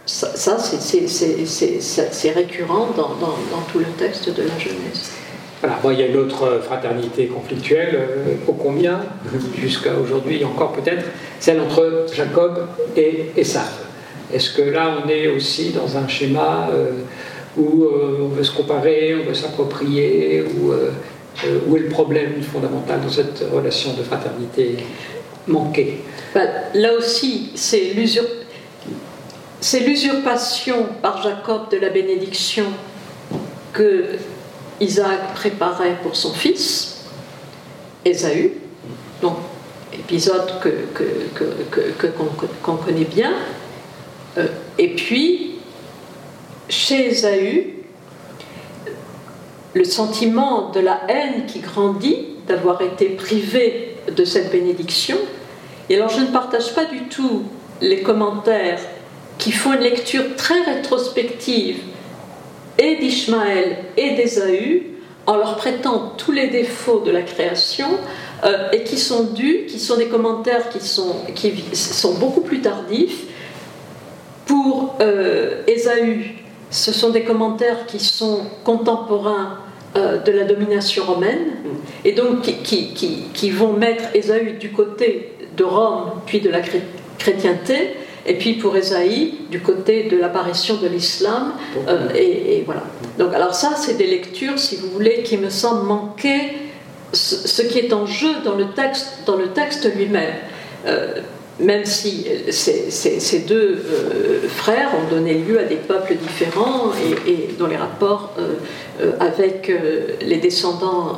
Ça, 0.05 0.57
c'est 0.57 2.31
récurrent 2.31 2.89
dans, 2.95 3.15
tout 3.71 3.79
le 3.79 3.85
texte 3.97 4.29
de 4.35 4.43
la 4.43 4.59
Genèse. 4.59 5.11
Voilà, 5.61 5.79
il 5.93 5.99
y 5.99 6.03
a 6.03 6.07
une 6.07 6.17
autre 6.17 6.61
fraternité 6.63 7.25
conflictuelle, 7.27 7.95
euh, 7.95 8.35
ô 8.47 8.53
combien, 8.53 8.99
jusqu'à 9.57 9.93
aujourd'hui 9.95 10.43
encore 10.43 10.73
peut-être, 10.73 11.05
celle 11.39 11.59
entre 11.59 12.05
Jacob 12.13 12.67
et 12.95 13.31
Esav. 13.35 13.71
Est-ce 14.31 14.51
que 14.51 14.61
là 14.61 14.97
on 15.03 15.09
est 15.09 15.27
aussi 15.27 15.71
dans 15.71 15.97
un 15.97 16.07
schéma 16.07 16.69
euh, 16.71 16.91
où 17.57 17.85
euh, 17.85 18.19
on 18.21 18.27
veut 18.27 18.43
se 18.43 18.55
comparer, 18.55 19.15
on 19.15 19.27
veut 19.27 19.33
s'approprier, 19.33 20.43
où, 20.43 20.73
où 21.67 21.77
est 21.77 21.79
le 21.79 21.89
problème 21.89 22.43
fondamental 22.43 23.01
dans 23.01 23.09
cette 23.09 23.43
relation 23.51 23.93
de 23.93 24.03
fraternité 24.03 24.77
manquée? 25.47 26.01
Ben, 26.35 26.47
Là 26.75 26.93
aussi, 26.93 27.51
c'est 27.55 27.93
l'usure 27.95 28.25
c'est 29.65 29.79
l'usurpation 29.79 30.85
par 31.01 31.23
Jacob 31.23 31.71
de 31.71 31.77
la 31.77 31.89
bénédiction 31.89 32.65
que 33.73 34.09
Isaac 34.79 35.33
préparait 35.33 35.97
pour 36.03 36.15
son 36.15 36.31
fils, 36.33 37.05
Ésaü, 38.05 38.53
donc 39.23 39.37
épisode 39.91 40.59
que, 40.61 42.05
qu'on, 42.61 42.75
connaît 42.75 43.05
bien. 43.05 43.33
Euh, 44.37 44.45
et 44.77 44.89
puis, 44.93 45.55
chez 46.69 47.07
Ésaü, 47.07 47.73
le 49.73 49.83
sentiment 49.83 50.69
de 50.69 50.79
la 50.79 51.01
haine 51.07 51.47
qui 51.47 51.61
grandit 51.61 52.27
d'avoir 52.47 52.83
été 52.83 53.07
privé 53.07 53.97
de 54.15 54.25
cette 54.25 54.51
bénédiction. 54.51 55.17
Et 55.89 55.95
alors 55.95 56.09
je 56.09 56.21
ne 56.21 56.27
partage 56.27 56.75
pas 56.75 56.85
du 56.85 57.07
tout 57.09 57.45
les 57.81 58.03
commentaires 58.03 58.79
qui 59.37 59.51
font 59.51 59.73
une 59.73 59.81
lecture 59.81 60.35
très 60.35 60.61
rétrospective 60.61 61.77
et 62.77 62.97
d'Ishmaël 62.97 63.77
et 63.97 64.15
d'Ésaü 64.15 64.95
en 65.27 65.37
leur 65.37 65.55
prêtant 65.57 66.13
tous 66.17 66.31
les 66.31 66.47
défauts 66.47 66.99
de 66.99 67.11
la 67.11 67.21
création 67.21 67.87
euh, 68.43 68.69
et 68.71 68.83
qui 68.83 68.97
sont 68.97 69.23
dus, 69.23 69.65
qui 69.67 69.79
sont 69.79 69.97
des 69.97 70.07
commentaires 70.07 70.69
qui 70.69 70.85
sont, 70.85 71.15
qui 71.33 71.53
sont 71.73 72.15
beaucoup 72.15 72.41
plus 72.41 72.61
tardifs. 72.61 73.23
Pour 74.45 74.95
euh, 75.01 75.63
Ésaü, 75.67 76.35
ce 76.69 76.91
sont 76.91 77.09
des 77.09 77.23
commentaires 77.23 77.85
qui 77.87 77.99
sont 77.99 78.41
contemporains 78.63 79.59
euh, 79.95 80.21
de 80.21 80.31
la 80.31 80.43
domination 80.43 81.03
romaine 81.05 81.53
et 82.03 82.11
donc 82.11 82.41
qui, 82.41 82.93
qui, 82.93 83.23
qui, 83.33 83.49
vont 83.49 83.73
mettre 83.73 84.03
Ésaü 84.13 84.57
du 84.59 84.71
côté 84.71 85.31
de 85.57 85.63
Rome 85.63 86.11
puis 86.25 86.41
de 86.41 86.49
la 86.49 86.59
chrétienté 87.17 87.95
et 88.25 88.33
puis 88.33 88.53
pour 88.53 88.75
Esaïe, 88.75 89.35
du 89.51 89.59
côté 89.59 90.03
de 90.03 90.17
l'apparition 90.17 90.77
de 90.77 90.87
l'islam, 90.87 91.53
euh, 91.87 92.09
et, 92.15 92.63
voilà. 92.65 92.83
Donc, 93.19 93.33
alors 93.33 93.53
ça, 93.53 93.73
c'est 93.77 93.97
des 93.97 94.07
lectures, 94.07 94.57
si 94.57 94.77
vous 94.77 94.89
voulez, 94.89 95.21
qui 95.23 95.37
me 95.37 95.49
semblent 95.49 95.85
manquer 95.85 96.53
ce, 97.13 97.61
qui 97.61 97.79
est 97.79 97.93
en 97.93 98.07
jeu 98.07 98.31
dans 98.43 98.55
le 98.55 98.65
texte, 98.69 99.19
dans 99.25 99.35
le 99.35 99.49
texte 99.49 99.87
lui-même. 99.95 100.33
Euh, 100.87 101.19
même 101.57 101.85
si 101.85 102.25
ces, 102.49 103.45
deux 103.47 103.81
euh, 103.89 104.49
frères 104.49 104.89
ont 104.93 105.09
donné 105.09 105.35
lieu 105.35 105.57
à 105.57 105.63
des 105.63 105.77
peuples 105.77 106.15
différents 106.15 106.91
et, 107.25 107.53
dont 107.57 107.67
les 107.67 107.77
rapports 107.77 108.33
avec 109.21 109.71
les 110.19 110.35
descendants 110.35 111.17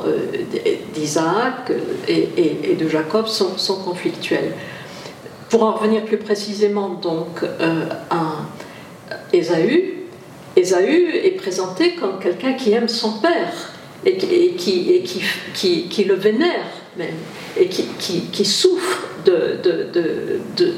d'Isaac 0.94 1.72
et, 2.06 2.28
et, 2.36 2.76
de 2.76 2.88
Jacob 2.88 3.26
sont, 3.26 3.58
sont 3.58 3.82
conflictuels. 3.82 4.52
Pour 5.50 5.62
en 5.62 5.72
revenir 5.72 6.04
plus 6.04 6.18
précisément 6.18 6.90
donc 6.90 7.42
euh, 7.42 7.88
à 8.10 8.46
Ésaü, 9.32 9.94
Ésaü 10.56 11.10
est 11.24 11.36
présenté 11.36 11.94
comme 11.94 12.18
quelqu'un 12.18 12.52
qui 12.52 12.72
aime 12.72 12.88
son 12.88 13.12
père 13.12 13.72
et, 14.04 14.16
qui, 14.16 14.92
et 14.92 15.02
qui, 15.02 15.22
qui, 15.54 15.88
qui, 15.88 16.04
le 16.04 16.14
vénère 16.14 16.66
même 16.96 17.08
et 17.56 17.66
qui, 17.68 17.84
qui 18.32 18.44
souffre 18.44 19.08
de, 19.24 19.58
de, 19.62 19.86
de, 19.92 20.76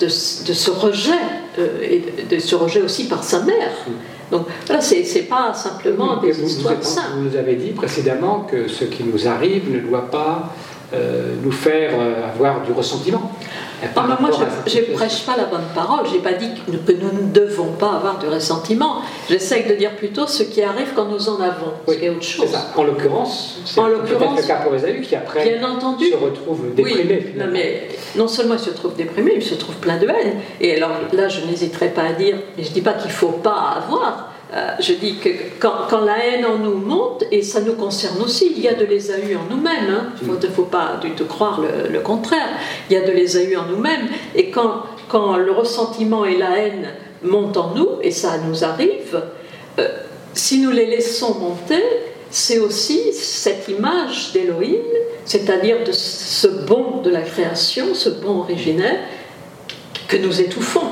de, 0.00 0.08
ce 0.08 0.70
rejet 0.70 1.10
euh, 1.58 1.82
et 1.82 2.04
de 2.28 2.38
ce 2.38 2.54
rejet 2.54 2.82
aussi 2.82 3.08
par 3.08 3.24
sa 3.24 3.40
mère. 3.42 3.72
Donc 4.30 4.46
là, 4.68 4.80
c'est 4.80 5.22
pas 5.22 5.54
simplement 5.54 6.16
des 6.16 6.40
histoires 6.42 6.82
simples. 6.82 7.08
Vous 7.16 7.24
nous 7.30 7.36
avez 7.36 7.54
dit 7.54 7.70
précédemment 7.70 8.40
que 8.40 8.68
ce 8.68 8.84
qui 8.84 9.04
nous 9.04 9.28
arrive 9.28 9.70
ne 9.72 9.80
doit 9.80 10.10
pas 10.10 10.52
euh, 10.94 11.34
nous 11.42 11.52
faire 11.52 11.92
avoir 12.34 12.62
du 12.62 12.72
ressentiment. 12.72 13.32
Ah, 13.82 14.16
moi, 14.20 14.30
je 14.66 14.78
ne 14.78 14.94
prêche 14.94 15.24
pas 15.24 15.36
la 15.36 15.44
bonne 15.44 15.66
parole. 15.74 16.06
Je 16.06 16.12
n'ai 16.14 16.18
pas 16.18 16.32
dit 16.32 16.48
que 16.54 16.70
nous 16.70 17.12
ne 17.12 17.32
devons 17.32 17.72
pas 17.72 17.92
avoir 17.96 18.18
de 18.18 18.26
ressentiment. 18.26 19.02
J'essaie 19.28 19.64
de 19.64 19.74
dire 19.74 19.94
plutôt 19.96 20.26
ce 20.26 20.42
qui 20.44 20.62
arrive 20.62 20.92
quand 20.94 21.06
nous 21.06 21.28
en 21.28 21.40
avons, 21.40 21.72
ce 21.86 21.94
qui 21.94 22.04
est 22.04 22.10
autre 22.10 22.22
chose. 22.22 22.50
Ça. 22.50 22.72
En 22.74 22.84
l'occurrence, 22.84 23.60
c'est 23.64 23.80
peut-être 23.80 24.36
le 24.36 24.46
cas 24.46 24.56
pour 24.56 24.74
Esaü 24.74 25.00
qui 25.02 25.14
après 25.14 25.58
bien 25.58 25.70
entendu, 25.70 26.10
se 26.10 26.16
retrouve 26.16 26.74
déprimé. 26.74 27.34
non, 27.36 27.46
mais 27.52 27.88
non 28.16 28.28
seulement 28.28 28.54
il 28.54 28.60
se 28.60 28.70
trouve 28.70 28.94
déprimé, 28.94 29.32
il 29.36 29.42
se 29.42 29.54
trouve 29.54 29.74
plein 29.76 29.98
de 29.98 30.08
haine. 30.08 30.40
Et 30.60 30.76
alors 30.76 30.92
là, 31.12 31.28
je 31.28 31.44
n'hésiterai 31.44 31.88
pas 31.88 32.02
à 32.02 32.12
dire, 32.12 32.36
mais 32.56 32.64
je 32.64 32.70
ne 32.70 32.74
dis 32.74 32.82
pas 32.82 32.94
qu'il 32.94 33.08
ne 33.08 33.14
faut 33.14 33.28
pas 33.28 33.76
avoir 33.76 34.32
euh, 34.56 34.70
je 34.80 34.94
dis 34.94 35.16
que 35.16 35.28
quand, 35.60 36.00
la 36.00 36.24
haine 36.24 36.46
en 36.46 36.56
nous 36.56 36.76
monte, 36.76 37.24
et 37.30 37.42
ça 37.42 37.60
nous 37.60 37.74
concerne 37.74 38.22
aussi, 38.22 38.54
il 38.56 38.62
y 38.62 38.68
a 38.68 38.74
de 38.74 38.86
l'Ésaü 38.86 39.36
en 39.36 39.54
nous-mêmes, 39.54 39.90
hein. 39.90 40.06
il 40.22 40.28
ne 40.28 40.54
faut, 40.54 40.62
pas 40.62 40.98
du 41.02 41.10
tout 41.10 41.26
croire 41.26 41.60
le, 41.60 42.00
contraire, 42.00 42.48
il 42.88 42.94
y 42.94 42.96
a 42.96 43.06
de 43.06 43.12
l'Ésaü 43.12 43.54
en 43.56 43.66
nous-mêmes, 43.66 44.08
et 44.34 44.50
quand, 44.50 44.84
quand 45.08 45.36
le 45.36 45.52
ressentiment 45.52 46.24
et 46.24 46.38
la 46.38 46.56
haine 46.56 46.88
montent 47.22 47.58
en 47.58 47.74
nous, 47.74 47.88
et 48.00 48.10
ça 48.10 48.38
nous 48.48 48.64
arrive, 48.64 49.20
euh, 49.78 49.88
si 50.32 50.60
nous 50.60 50.70
les 50.70 50.86
laissons 50.86 51.38
monter, 51.38 51.82
c'est 52.30 52.58
aussi 52.58 53.12
cette 53.12 53.68
image 53.68 54.32
d'Élohim, 54.32 54.80
c'est-à-dire 55.26 55.84
de 55.84 55.92
ce 55.92 56.46
bon 56.46 57.02
de 57.02 57.10
la 57.10 57.20
création, 57.20 57.94
ce 57.94 58.08
bon 58.08 58.40
originel, 58.40 59.00
que 60.08 60.16
nous 60.16 60.40
étouffons. 60.40 60.88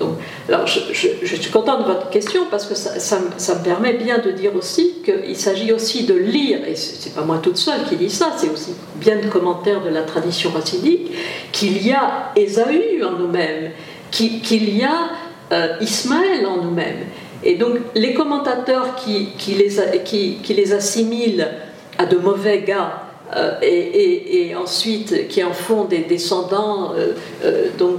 Donc, 0.00 0.16
alors, 0.48 0.66
je, 0.66 0.80
suis 0.80 1.50
contente 1.52 1.86
de 1.86 1.92
votre 1.92 2.08
question 2.08 2.46
parce 2.50 2.66
que 2.66 2.74
ça, 2.74 3.18
me 3.20 3.62
permet 3.62 3.92
bien 3.92 4.18
de 4.18 4.30
dire 4.30 4.56
aussi 4.56 4.94
qu'il 5.04 5.36
s'agit 5.36 5.72
aussi 5.72 6.04
de 6.04 6.14
lire, 6.14 6.66
et 6.66 6.74
ce 6.74 7.06
n'est 7.06 7.14
pas 7.14 7.20
moi 7.22 7.38
toute 7.42 7.58
seule 7.58 7.84
qui 7.88 7.96
dis 7.96 8.08
ça, 8.08 8.32
c'est 8.36 8.48
aussi 8.48 8.72
bien 8.96 9.16
de 9.16 9.28
commentaires 9.28 9.82
de 9.82 9.90
la 9.90 10.02
tradition 10.02 10.50
racidique, 10.50 11.12
qu'il 11.52 11.86
y 11.86 11.92
a 11.92 12.32
Ésaü 12.34 13.04
en 13.04 13.12
nous-mêmes, 13.12 13.72
qu'il 14.10 14.76
y 14.76 14.82
a 14.82 15.10
euh, 15.52 15.76
Ismaël 15.82 16.46
en 16.46 16.62
nous-mêmes. 16.64 17.04
Et 17.44 17.56
donc, 17.56 17.76
les 17.94 18.14
commentateurs 18.14 18.96
qui, 18.96 19.28
les, 19.48 20.02
qui 20.42 20.54
les 20.54 20.72
assimilent 20.72 21.48
à 21.98 22.06
de 22.06 22.16
mauvais 22.16 22.62
gars, 22.62 23.09
euh, 23.36 23.60
et, 23.62 24.54
ensuite 24.56 25.28
qui 25.28 25.42
en 25.44 25.52
font 25.52 25.84
des 25.84 26.00
descendants, 26.00 26.92
euh, 26.94 27.12
euh, 27.44 27.68
donc 27.78 27.98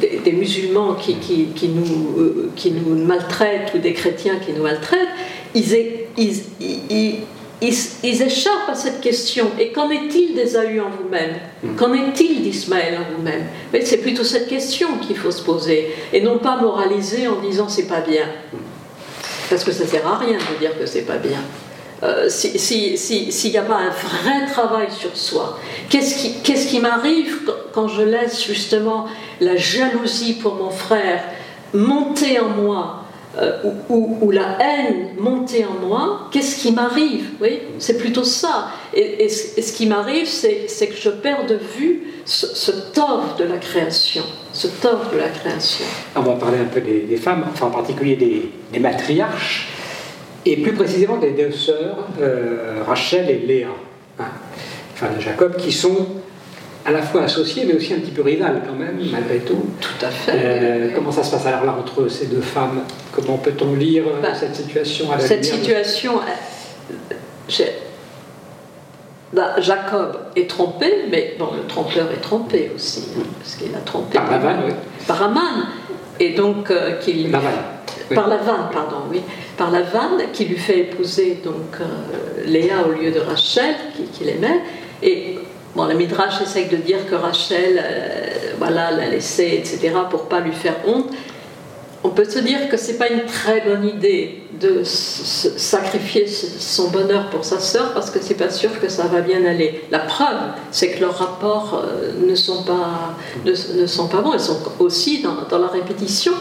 des, 0.00 0.32
musulmans 0.32 0.94
qui, 0.94 1.14
qui, 1.16 1.68
nous, 1.68 2.50
qui 2.54 2.72
nous 2.72 2.94
maltraitent 2.94 3.72
ou 3.74 3.78
des 3.78 3.94
chrétiens 3.94 4.36
qui 4.36 4.52
nous 4.52 4.62
maltraitent, 4.62 5.08
ils, 5.54 5.74
ils, 6.16 7.16
ils, 7.60 8.22
échappent 8.22 8.68
à 8.68 8.74
cette 8.74 9.00
question. 9.00 9.50
Et 9.58 9.72
qu'en 9.72 9.90
est-il 9.90 10.34
des 10.34 10.44
d'Ésaü 10.44 10.80
en 10.80 10.90
vous-même? 10.90 11.36
Hmm. 11.62 11.74
Qu'en 11.76 11.94
est-il 11.94 12.42
d'Ismaël 12.42 12.98
en 12.98 13.16
vous-même? 13.16 13.46
C'est 13.82 13.98
plutôt 13.98 14.24
cette 14.24 14.48
question 14.48 14.98
qu'il 14.98 15.16
faut 15.16 15.30
se 15.32 15.42
poser, 15.42 15.88
et 16.12 16.20
non 16.20 16.38
pas 16.38 16.56
moraliser 16.60 17.26
en 17.26 17.40
disant 17.40 17.68
c'est 17.68 17.88
pas 17.88 18.00
bien. 18.00 18.26
Parce 19.48 19.64
que 19.64 19.72
ça 19.72 19.86
sert 19.86 20.06
à 20.06 20.18
rien 20.18 20.36
de 20.36 20.58
dire 20.60 20.78
que 20.78 20.84
c'est 20.84 21.06
pas 21.06 21.16
bien. 21.16 21.40
Euh, 22.02 22.28
s'il 22.28 23.50
n'y 23.50 23.56
a 23.56 23.62
pas 23.62 23.76
un 23.76 23.90
vrai 23.90 24.46
travail 24.46 24.86
sur 24.90 25.16
soi. 25.16 25.58
Qu'est-ce 25.90 26.68
qui, 26.68 26.80
m'arrive 26.80 27.40
quand 27.72 27.88
je 27.88 28.02
laisse 28.02 28.44
justement 28.44 29.06
la 29.40 29.56
jalousie 29.56 30.34
pour 30.34 30.54
mon 30.54 30.70
frère 30.70 31.24
monter 31.74 32.38
en 32.38 32.50
moi 32.50 33.02
euh, 33.36 33.62
ou, 33.88 34.30
la 34.30 34.58
haine 34.60 35.08
monter 35.18 35.64
en 35.64 35.86
moi 35.86 36.28
Qu'est-ce 36.30 36.60
qui 36.60 36.72
m'arrive 36.72 37.30
Oui, 37.40 37.60
c'est 37.78 37.98
plutôt 37.98 38.24
ça. 38.24 38.68
Et, 38.94 39.28
ce 39.28 39.72
qui 39.72 39.86
m'arrive, 39.86 40.28
c'est, 40.28 40.86
que 40.86 40.96
je 40.96 41.10
perds 41.10 41.46
de 41.46 41.58
vue 41.76 42.04
ce, 42.24 42.46
ce 42.46 42.70
de 42.70 43.44
la 43.44 43.56
création. 43.56 44.22
Ce 44.52 44.68
tort 44.68 45.10
de 45.12 45.18
la 45.18 45.28
création. 45.28 45.84
On 46.14 46.20
va 46.20 46.34
parler 46.34 46.58
un 46.58 46.64
peu 46.64 46.80
des, 46.80 47.16
femmes, 47.16 47.44
enfin 47.52 47.66
en 47.66 47.70
particulier 47.70 48.16
des 48.72 48.78
matriarches 48.78 49.68
et 50.46 50.56
plus 50.56 50.72
précisément 50.72 51.16
des 51.16 51.30
deux 51.30 51.52
sœurs, 51.52 52.08
euh, 52.20 52.82
Rachel 52.86 53.28
et 53.30 53.38
Léa, 53.38 53.68
hein, 54.18 54.24
enfin 54.94 55.08
de 55.14 55.20
Jacob, 55.20 55.56
qui 55.56 55.72
sont 55.72 56.06
à 56.84 56.92
la 56.92 57.02
fois 57.02 57.24
associées 57.24 57.64
mais 57.66 57.74
aussi 57.74 57.92
un 57.92 57.98
petit 57.98 58.12
peu 58.12 58.22
rivales 58.22 58.62
quand 58.66 58.74
même, 58.74 58.98
malgré 59.12 59.38
tout. 59.40 59.62
Tout 59.80 60.06
à 60.06 60.10
fait. 60.10 60.32
Euh, 60.34 60.88
comment 60.94 61.12
ça 61.12 61.22
se 61.22 61.30
passe 61.30 61.46
alors 61.46 61.64
là 61.64 61.76
entre 61.78 62.08
ces 62.08 62.26
deux 62.26 62.40
femmes? 62.40 62.82
Comment 63.12 63.36
peut-on 63.36 63.74
lire 63.74 64.04
euh, 64.06 64.22
bah, 64.22 64.34
cette 64.34 64.56
situation 64.56 65.12
à 65.12 65.18
Cette 65.18 65.44
situation, 65.44 66.20
bah, 69.32 69.60
Jacob 69.60 70.16
est 70.34 70.48
trompé, 70.48 71.04
mais 71.10 71.36
bon, 71.38 71.48
le 71.54 71.66
trompeur 71.66 72.10
est 72.10 72.22
trompé 72.22 72.70
aussi, 72.74 73.08
hein, 73.18 73.22
parce 73.38 73.56
qu'il 73.56 73.74
a 73.74 73.80
trompé. 73.80 74.16
Par 74.16 74.30
oui. 74.64 74.72
Par 75.06 75.22
Aman. 75.24 75.66
Et 76.20 76.30
donc, 76.30 76.72
qu'il. 77.00 77.30
Par 78.14 78.28
la 78.28 78.36
vanne, 78.38 78.68
pardon, 78.72 79.02
oui. 79.10 79.20
Par 79.56 79.70
la 79.70 79.82
vanne 79.82 80.22
qui 80.32 80.44
lui 80.46 80.56
fait 80.56 80.80
épouser 80.80 81.40
donc 81.44 81.80
euh, 81.80 82.44
Léa 82.46 82.86
au 82.86 82.92
lieu 82.92 83.10
de 83.10 83.20
Rachel, 83.20 83.74
qu'il 84.12 84.28
aimait. 84.28 84.60
Et 85.02 85.38
bon, 85.74 85.84
la 85.84 85.94
Midrash 85.94 86.40
essaye 86.40 86.66
de 86.66 86.76
dire 86.76 87.06
que 87.08 87.14
Rachel, 87.14 87.80
euh, 87.82 88.26
voilà, 88.58 88.90
l'a 88.90 89.08
laissé, 89.08 89.54
etc., 89.58 89.92
pour 90.10 90.28
pas 90.28 90.40
lui 90.40 90.52
faire 90.52 90.76
honte 90.86 91.10
on 92.04 92.10
peut 92.10 92.24
se 92.24 92.38
dire 92.38 92.68
que 92.68 92.76
c'est 92.76 92.96
pas 92.96 93.08
une 93.08 93.24
très 93.24 93.60
bonne 93.60 93.86
idée 93.86 94.42
de 94.60 94.82
sacrifier 94.84 96.26
son 96.26 96.88
bonheur 96.88 97.30
pour 97.30 97.44
sa 97.44 97.60
sœur 97.60 97.92
parce 97.94 98.10
que 98.10 98.18
c'est 98.20 98.34
pas 98.34 98.50
sûr 98.50 98.80
que 98.80 98.88
ça 98.88 99.04
va 99.04 99.20
bien 99.20 99.44
aller. 99.44 99.84
La 99.90 100.00
preuve, 100.00 100.52
c'est 100.70 100.92
que 100.92 101.00
leurs 101.00 101.16
rapports 101.16 101.82
euh, 101.84 102.12
ne 102.26 102.34
sont 102.34 102.62
pas 102.62 103.14
ne, 103.44 103.86
sont 103.86 104.08
pas 104.08 104.20
bons. 104.20 104.32
Ils 104.34 104.40
sont 104.40 104.60
aussi 104.78 105.22
dans, 105.22 105.58
la 105.58 105.66
répétition. 105.66 106.32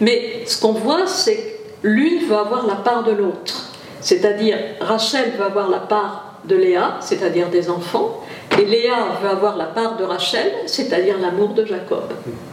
Mais 0.00 0.44
ce 0.46 0.60
qu'on 0.60 0.72
voit, 0.72 1.06
c'est 1.06 1.36
que 1.36 1.88
l'une 1.88 2.26
veut 2.26 2.36
avoir 2.36 2.66
la 2.66 2.76
part 2.76 3.04
de 3.04 3.12
l'autre. 3.12 3.70
C'est-à-dire 4.00 4.58
Rachel 4.80 5.32
veut 5.38 5.44
avoir 5.44 5.68
la 5.70 5.78
part 5.78 6.34
de 6.44 6.56
Léa, 6.56 6.98
c'est-à-dire 7.00 7.48
des 7.48 7.70
enfants, 7.70 8.20
et 8.58 8.64
Léa 8.64 9.18
veut 9.22 9.30
avoir 9.30 9.56
la 9.56 9.64
part 9.64 9.96
de 9.96 10.04
Rachel, 10.04 10.52
c'est-à-dire 10.66 11.16
l'amour 11.20 11.50
de 11.50 11.64
Jacob. 11.64 12.04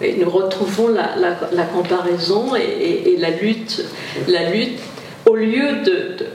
Et 0.01 0.15
nous 0.15 0.29
retrouvons 0.29 0.87
la, 0.89 1.63
comparaison 1.65 2.55
et, 2.55 3.17
la, 3.19 3.29
lutte, 3.31 3.85
la 4.27 4.49
lutte, 4.49 4.79
au 5.25 5.35
lieu 5.35 5.81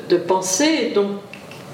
de, 0.08 0.16
penser 0.16 0.92
donc 0.94 1.10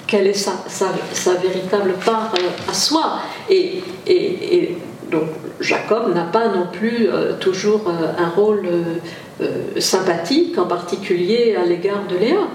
quelle 0.07 0.27
est 0.27 0.35
sa, 0.35 1.35
véritable 1.43 1.95
part 2.05 2.35
euh, 2.39 2.71
à 2.71 2.75
soi. 2.75 3.21
Et, 3.49 3.83
et 4.07 4.77
donc 5.11 5.29
Jacob 5.61 6.15
n'a 6.15 6.25
pas 6.25 6.49
non 6.49 6.67
plus 6.73 7.09
euh, 7.09 7.35
toujours 7.39 7.83
euh, 7.87 8.13
un 8.19 8.29
rôle 8.29 8.69
sympathique, 9.79 10.57
en 10.57 10.67
particulier 10.67 11.57
à 11.57 11.67
l'égard 11.67 12.07
de 12.09 12.17
Léa. 12.17 12.47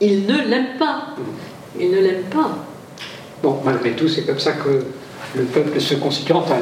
il 0.00 0.26
ne 0.26 0.48
l'aime 0.48 0.76
pas. 0.78 1.14
Il 1.78 1.90
ne 1.90 2.00
l'aime 2.00 2.24
pas. 2.30 2.58
Bon, 3.42 3.60
malgré 3.64 3.92
tout, 3.92 4.08
c'est 4.08 4.26
comme 4.26 4.38
ça 4.38 4.52
que 4.52 4.82
le 5.38 5.44
peuple 5.44 5.80
se 5.80 5.94
constitue. 5.94 6.32
Enfin, 6.32 6.56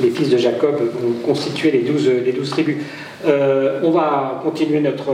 les, 0.00 0.10
fils 0.10 0.30
de 0.30 0.38
Jacob 0.38 0.76
ont 1.04 1.26
constitué 1.26 1.70
les 1.70 1.80
les 1.80 2.32
douze 2.32 2.50
tribus. 2.50 2.76
Euh, 3.26 3.80
on 3.82 3.90
va 3.90 4.40
continuer 4.42 4.80
notre 4.80 5.10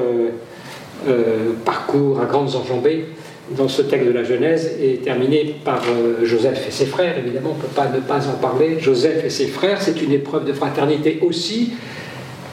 euh, 1.09 1.53
parcours 1.65 2.21
à 2.21 2.27
grandes 2.27 2.55
enjambées 2.55 3.07
dans 3.51 3.69
ce 3.69 3.83
texte 3.83 4.07
de 4.07 4.13
la 4.13 4.25
Genèse 4.25 4.77
et 4.81 4.97
terminer 4.97 5.57
par 5.65 5.83
euh, 5.89 6.25
Joseph 6.25 6.67
et 6.69 6.71
ses 6.71 6.87
frères. 6.87 7.19
Évidemment, 7.19 7.51
on 7.53 7.57
ne 7.57 7.61
peut 7.61 7.75
pas 7.75 7.89
ne 7.89 8.01
pas 8.01 8.29
en 8.29 8.35
parler. 8.35 8.79
Joseph 8.81 9.25
et 9.25 9.31
ses 9.31 9.47
frères, 9.47 9.81
c'est 9.81 10.01
une 10.03 10.13
épreuve 10.13 10.45
de 10.45 10.53
fraternité 10.53 11.21
aussi, 11.23 11.75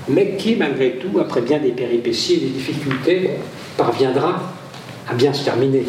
mais 0.08 0.36
qui, 0.38 0.56
malgré 0.56 0.92
tout, 0.92 1.20
après 1.20 1.42
bien 1.42 1.60
des 1.60 1.72
péripéties 1.72 2.34
et 2.36 2.38
des 2.38 2.50
difficultés, 2.50 3.30
parviendra 3.78 4.54
à 5.10 5.14
bien 5.14 5.34
se 5.34 5.44
terminer 5.44 5.84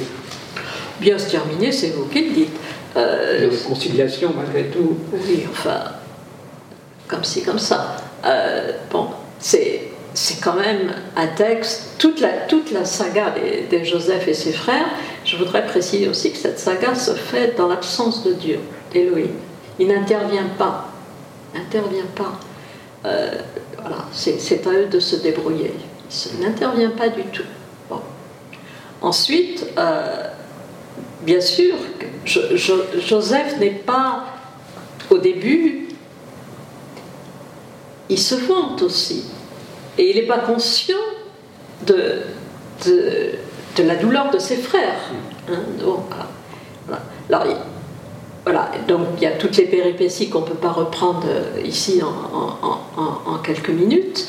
bien 1.00 1.18
se 1.18 1.31
terminer, 1.31 1.72
c'est 1.72 1.90
vous 1.90 2.07
qui 2.07 2.22
le 2.22 2.35
dites. 2.35 2.57
Euh, 2.96 3.50
conciliation 3.66 4.33
malgré 4.37 4.64
tout. 4.70 4.96
Oui, 5.12 5.44
enfin, 5.50 5.81
comme 7.09 7.24
ci, 7.24 7.42
comme 7.42 7.59
ça. 7.59 7.96
Euh, 8.24 8.70
bon, 8.90 9.09
c'est, 9.38 9.83
c'est 10.14 10.40
quand 10.40 10.55
même 10.55 10.92
un 11.16 11.27
texte, 11.27 11.94
toute 11.99 12.20
la, 12.20 12.29
toute 12.49 12.70
la 12.70 12.85
saga 12.85 13.35
des, 13.70 13.85
Joseph 13.85 14.29
et 14.29 14.35
ses 14.35 14.53
frères, 14.53 14.87
je 15.25 15.37
voudrais 15.37 15.66
préciser 15.66 16.09
aussi 16.09 16.33
que 16.33 16.38
cette 16.38 16.59
saga 16.59 16.94
se 16.94 17.12
fait 17.12 17.57
dans 17.57 17.68
l'absence 17.68 18.25
de 18.25 18.33
Dieu, 18.33 18.61
d'Élohim. 18.92 19.33
Il 19.79 19.88
n'intervient 19.88 20.49
pas, 20.57 20.88
n'intervient 21.55 22.07
pas. 22.14 22.38
Euh, 23.05 23.33
voilà, 23.81 24.07
c'est, 24.12 24.40
c'est 24.40 24.66
à 24.66 24.70
eux 24.70 24.87
de 24.87 25.01
se 25.01 25.16
débrouiller. 25.16 25.75
Il 26.33 26.44
n'intervient 26.44 26.90
pas 26.90 27.09
du 27.09 27.23
tout. 27.25 27.42
Bon. 27.90 28.01
Ensuite, 29.03 29.66
euh, 29.77 30.29
bien 31.23 31.40
sûr, 31.40 31.75
Joseph 32.25 33.59
n'est 33.59 33.70
pas, 33.70 34.27
au 35.11 35.18
début, 35.18 35.84
il 38.09 38.19
se 38.19 38.35
vante 38.35 38.83
aussi. 38.83 39.25
Et 39.99 40.11
il 40.11 40.17
n'est 40.17 40.27
pas 40.27 40.38
conscient 40.38 40.97
de, 41.87 42.21
de, 42.87 43.83
la 43.83 43.97
douleur 43.97 44.31
de 44.31 44.38
ses 44.38 44.57
frères. 44.57 45.11
Hein, 45.51 45.61
ah, 46.90 46.99
Alors, 47.29 47.45
voilà, 48.45 48.71
donc 48.87 49.01
il 49.17 49.23
y 49.23 49.27
a 49.27 49.33
toutes 49.33 49.57
les 49.57 49.64
péripéties 49.64 50.29
qu'on 50.29 50.40
ne 50.40 50.47
peut 50.47 50.55
pas 50.55 50.73
reprendre 50.73 51.27
ici 51.64 52.03
en, 52.03 53.38
quelques 53.38 53.71
minutes. 53.71 54.27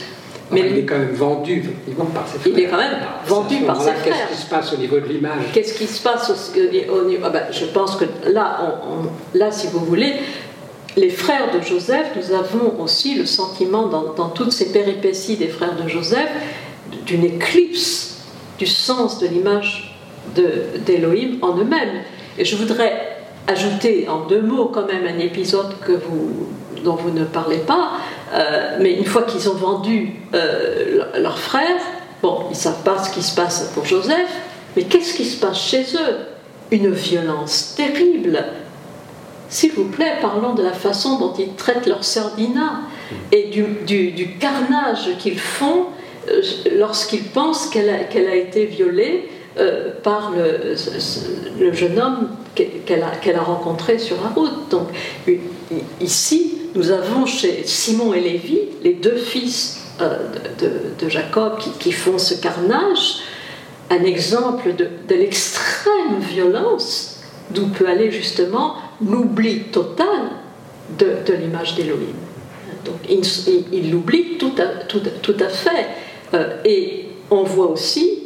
Mais 0.52 0.70
il 0.70 0.78
est 0.78 0.86
quand 0.86 1.00
même 1.00 1.14
vendu 1.14 1.64
par 2.14 2.28
ses 2.28 2.38
frères. 2.38 2.54
Il 2.56 2.60
est 2.60 2.68
quand 2.68 2.78
même 2.78 2.98
vendu 3.26 3.56
par 3.66 3.82
ses 3.82 3.92
frères. 3.94 4.14
Qu'est-ce 4.30 4.36
qui 4.36 4.44
se 4.44 4.50
passe 4.50 4.74
au 4.74 4.78
niveau 4.78 5.00
de 5.00 5.06
l'image? 5.08 5.44
Qu'est-ce 5.54 5.74
qui 5.74 5.88
se 5.88 6.04
passe 6.04 6.30
au, 6.30 7.04
niveau 7.04 7.26
ah 7.26 7.30
ben, 7.32 7.44
Je 7.52 7.66
pense 7.66 7.96
que 7.96 8.06
là, 8.32 8.80
là, 9.34 9.52
si 9.52 9.68
vous 9.68 9.80
voulez, 9.80 10.14
les 10.98 11.10
frères 11.10 11.52
de 11.52 11.62
Joseph, 11.62 12.08
nous 12.16 12.34
avons 12.34 12.80
aussi 12.82 13.16
le 13.16 13.26
sentiment 13.26 13.88
dans, 13.88 14.30
toutes 14.30 14.52
ces 14.52 14.72
péripéties 14.72 15.36
des 15.36 15.48
frères 15.48 15.76
de 15.76 15.88
Joseph 15.88 16.30
d'une 17.06 17.26
éclipse 17.26 18.18
du 18.58 18.66
sens 18.66 19.20
de 19.20 19.28
l'image 19.28 19.98
d'Élohim 20.86 21.38
en 21.42 21.58
eux-mêmes. 21.58 22.04
Et 22.38 22.46
je 22.46 22.56
voudrais 22.56 23.18
ajouter 23.48 24.08
en 24.10 24.26
deux 24.26 24.42
mots 24.42 24.72
quand 24.74 24.88
même 24.88 25.06
un 25.06 25.20
épisode 25.20 25.80
que 25.86 25.92
vous, 25.92 26.48
dont 26.84 26.96
vous 26.96 27.12
ne 27.12 27.26
parlez 27.26 27.58
pas, 27.58 27.92
euh, 28.34 28.78
mais 28.82 28.94
une 28.94 29.06
fois 29.06 29.24
qu'ils 29.24 29.50
ont 29.50 29.54
vendu 29.54 30.16
euh, 30.34 31.04
leur 31.20 31.38
frère, 31.38 31.78
bon, 32.22 32.44
ils 32.48 32.52
ne 32.52 32.56
savent 32.56 32.84
pas 32.84 33.04
ce 33.04 33.12
qui 33.12 33.22
se 33.22 33.36
passe 33.36 33.72
pour 33.76 33.86
Joseph, 33.86 34.32
mais 34.76 34.84
qu'est-ce 34.84 35.14
qui 35.14 35.26
se 35.26 35.40
passe 35.40 35.62
chez 35.62 35.84
eux? 35.94 36.18
Une 36.72 36.90
violence 36.90 37.76
terrible. 37.76 38.44
S'il 39.50 39.72
vous 39.74 39.86
plaît, 39.86 40.16
parlons 40.22 40.54
de 40.54 40.64
la 40.64 40.74
façon 40.74 41.20
dont 41.20 41.34
ils 41.38 41.54
traitent 41.54 41.86
leur 41.86 42.04
sœur 42.04 42.32
Dina 42.36 42.82
et 43.32 43.50
du, 43.50 44.38
carnage 44.40 45.18
qu'ils 45.20 45.40
font 45.40 45.86
euh, 46.30 46.42
lorsqu'ils 46.78 47.24
pensent 47.24 47.68
qu'elle 47.68 47.90
a, 47.90 48.36
été 48.36 48.66
violée 48.66 49.30
par 50.04 50.34
le, 50.36 50.76
jeune 51.72 52.00
homme 52.00 52.30
qu'elle 52.56 53.04
a, 53.04 53.42
rencontré 53.42 54.00
sur 54.00 54.18
la 54.22 54.30
route. 54.30 54.70
Donc 54.70 54.88
ici, 56.02 56.58
nous 56.76 56.92
avons 56.92 57.26
chez 57.26 57.64
Simon 57.66 58.14
et 58.14 58.20
Lévi, 58.20 58.60
les 58.84 58.94
deux 58.94 59.16
fils 59.16 59.86
euh, 60.02 60.18
de, 61.00 61.08
Jacob 61.08 61.58
qui, 61.80 61.92
font 61.94 62.18
ce 62.18 62.34
carnage, 62.34 63.20
un 63.90 64.04
exemple 64.04 64.74
de, 64.76 65.16
l'extrême 65.16 66.20
violence 66.20 67.20
d'où 67.52 67.68
peut 67.68 67.88
aller 67.88 68.12
justement 68.12 68.76
l'oubli 69.04 69.64
total 69.72 70.32
de, 70.98 71.34
l'image 71.34 71.76
d'Élohim. 71.76 72.16
Donc 72.84 72.98
il 73.10 73.92
l'oublie 73.92 74.38
tout, 74.38 74.54
tout, 74.88 75.02
tout, 75.22 75.38
à 75.40 75.50
fait. 75.50 75.88
Euh, 76.34 76.58
et 76.64 77.06
on 77.32 77.44
voit 77.44 77.68
aussi, 77.68 78.20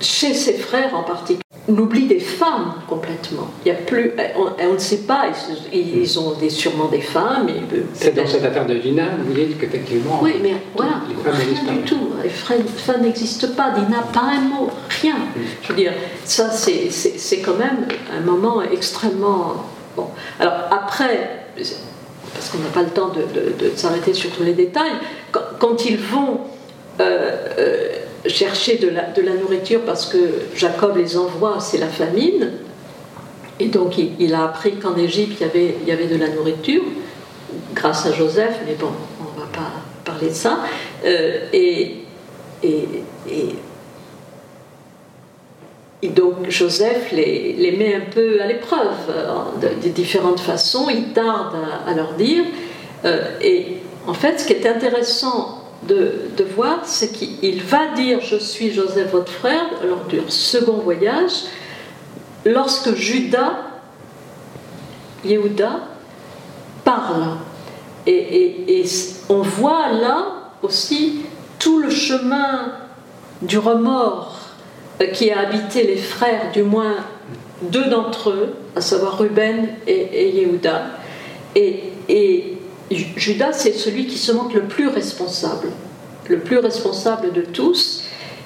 chez 0.00 0.34
ses 0.34 0.54
frères 0.54 0.94
en 0.94 1.02
particulier, 1.02 1.42
l'oubli 1.68 2.06
des 2.06 2.18
femmes 2.18 2.74
complètement. 2.88 3.48
Il 3.64 3.68
y 3.68 3.70
a 3.72 3.74
plus, 3.74 4.12
on, 4.36 4.72
ne 4.72 4.78
sait 4.78 5.02
pas, 5.02 5.26
ils, 5.72 6.18
ont 6.18 6.32
des, 6.38 6.50
sûrement 6.50 6.88
des 6.88 7.00
femmes. 7.00 7.48
C'est 7.94 8.14
dans 8.14 8.26
cette 8.26 8.44
affaire 8.44 8.66
de 8.66 8.74
Dina, 8.74 9.10
vous 9.24 9.32
dites 9.32 9.58
qu'effectivement. 9.58 10.20
Oui, 10.22 10.34
mais 10.42 10.54
voilà, 10.76 11.02
rien 11.24 11.74
du 11.74 11.80
tout. 11.82 12.08
Les 12.22 12.30
femmes 12.30 13.02
n'existent 13.02 13.54
pas. 13.56 13.70
Dina, 13.70 14.02
pas 14.12 14.32
un 14.36 14.40
mot, 14.40 14.70
rien. 15.02 15.16
Je 15.62 15.68
veux 15.68 15.76
dire, 15.76 15.92
ça, 16.24 16.50
c'est 16.50 17.38
quand 17.38 17.56
même 17.56 17.86
un 18.16 18.20
moment 18.20 18.62
extrêmement. 18.62 19.66
Bon. 19.96 20.08
Alors 20.40 20.54
après, 20.70 21.46
parce 22.34 22.48
qu'on 22.50 22.58
n'a 22.58 22.70
pas 22.72 22.82
le 22.82 22.90
temps 22.90 23.10
de, 23.10 23.70
s'arrêter 23.76 24.14
sur 24.14 24.30
tous 24.30 24.42
les 24.42 24.54
détails, 24.54 24.92
quand, 25.30 25.84
ils 25.84 25.98
vont. 25.98 26.40
Euh, 27.00 27.30
euh, 27.58 27.88
chercher 28.28 28.76
de 28.76 28.88
la, 28.88 29.34
nourriture 29.34 29.80
parce 29.84 30.06
que 30.06 30.18
Jacob 30.54 30.96
les 30.96 31.16
envoie, 31.16 31.58
c'est 31.60 31.78
la 31.78 31.88
famine. 31.88 32.52
Et 33.60 33.68
donc 33.68 33.96
il, 33.98 34.34
a 34.34 34.44
appris 34.44 34.76
qu'en 34.76 34.96
Égypte, 34.96 35.40
il 35.40 35.86
y, 35.86 35.92
avait, 35.92 36.06
de 36.06 36.16
la 36.16 36.28
nourriture, 36.28 36.82
grâce 37.74 38.06
à 38.06 38.12
Joseph, 38.12 38.60
mais 38.66 38.74
bon, 38.74 38.90
on 39.20 39.38
ne 39.38 39.44
va 39.44 39.50
pas 39.52 39.70
parler 40.04 40.28
de 40.28 40.34
ça. 40.34 40.60
Euh, 41.04 41.46
et, 41.52 41.98
donc 46.08 46.48
Joseph 46.48 47.12
les, 47.12 47.74
met 47.78 47.94
un 47.94 48.10
peu 48.10 48.40
à 48.42 48.46
l'épreuve 48.46 48.88
de, 49.60 49.88
différentes 49.88 50.40
façons, 50.40 50.88
il 50.90 51.12
tarde 51.12 51.54
à, 51.86 51.94
leur 51.94 52.14
dire. 52.14 52.44
Euh, 53.04 53.38
et 53.40 53.78
en 54.06 54.14
fait, 54.14 54.40
ce 54.40 54.46
qui 54.46 54.52
est 54.52 54.66
intéressant 54.66 55.62
de, 55.86 56.30
voir, 56.56 56.80
c'est 56.84 57.12
qu'il 57.12 57.62
va 57.62 57.88
dire 57.94 58.20
Je 58.20 58.36
suis 58.36 58.72
Joseph, 58.72 59.12
votre 59.12 59.30
frère, 59.30 59.66
lors 59.84 60.04
du 60.06 60.20
second 60.28 60.78
voyage, 60.78 61.44
lorsque 62.44 62.94
Judas, 62.94 63.58
Yehuda, 65.24 65.80
parle. 66.84 67.36
Et, 68.06 68.84
on 69.28 69.42
voit 69.42 69.92
là 69.92 70.26
aussi 70.62 71.20
tout 71.60 71.78
le 71.78 71.90
chemin 71.90 72.72
du 73.40 73.58
remords 73.58 74.41
qui 75.06 75.30
a 75.30 75.40
habité 75.40 75.84
les 75.84 75.96
frères, 75.96 76.52
du 76.52 76.62
moins 76.62 76.96
deux 77.62 77.86
d'entre 77.86 78.30
eux, 78.30 78.54
à 78.76 78.80
savoir 78.80 79.18
Ruben 79.18 79.68
et, 79.86 80.08
et 80.12 80.36
Yehuda. 80.36 80.98
Et, 81.54 81.84
et 82.08 82.58
Judas, 82.90 83.52
c'est 83.52 83.72
celui 83.72 84.06
qui 84.06 84.18
se 84.18 84.32
montre 84.32 84.54
le 84.54 84.62
plus 84.62 84.88
responsable, 84.88 85.68
le 86.28 86.38
plus 86.40 86.58
responsable 86.58 87.32
de 87.32 87.42
tous. 87.42 88.04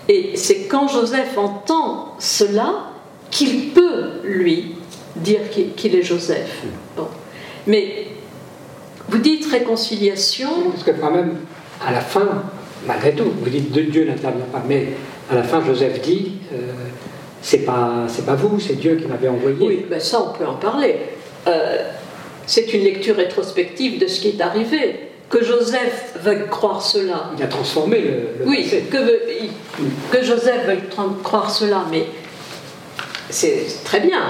Et 0.09 0.33
c'est 0.37 0.67
quand 0.67 0.89
Joseph 0.89 1.37
entend 1.37 2.15
cela 2.19 2.91
qu'il 3.31 3.71
peut, 3.71 4.11
lui, 4.25 4.77
dire 5.17 5.41
qu'il 5.51 5.95
est 5.95 6.03
Joseph. 6.03 6.63
Bon. 6.97 7.09
Mais 7.67 8.07
vous 9.09 9.19
dites 9.19 9.47
réconciliation. 9.47 10.49
Parce 10.71 10.85
que 10.85 10.93
quand 10.93 11.11
même, 11.11 11.37
à 11.85 11.93
la 11.93 12.01
fin, 12.01 12.45
malgré 12.87 13.15
tout, 13.15 13.25
vous 13.43 13.51
dites 13.51 13.73
de 13.73 13.83
Dieu 13.83 14.05
n'intervient 14.07 14.47
pas, 14.53 14.63
mais 14.69 14.89
à 15.31 15.35
la 15.35 15.43
fin, 15.43 15.65
Joseph 15.65 16.01
dit 16.03 16.33
euh, 16.53 16.57
c'est 17.43 17.65
pas, 17.65 18.07
vous, 18.37 18.59
c'est 18.61 18.75
Dieu 18.75 18.97
qui 18.97 19.07
m'avait 19.07 19.29
envoyé. 19.29 19.57
Oui, 19.61 19.87
ben 19.89 20.01
ça, 20.01 20.21
on 20.21 20.37
peut 20.37 20.47
en 20.47 20.55
parler. 20.55 20.97
Euh, 21.47 21.91
c'est 22.47 22.73
une 22.75 22.83
lecture 22.83 23.17
rétrospective 23.17 24.01
de 24.01 24.07
ce 24.07 24.21
qui 24.21 24.29
est 24.31 24.41
arrivé. 24.41 25.11
Que 25.29 25.45
Joseph 25.45 26.15
veuille 26.23 26.47
croire 26.49 26.81
cela. 26.81 27.31
Il 27.37 27.43
a 27.43 27.49
transformé 27.49 28.01
le, 28.01 28.47
Oui, 28.47 28.69
que, 28.91 30.23
Joseph 30.23 30.67
veuille 30.67 30.89
croire 31.23 31.51
cela, 31.51 31.85
mais 31.91 32.07
c'est 33.31 33.67
très 33.85 34.01
bien. 34.01 34.23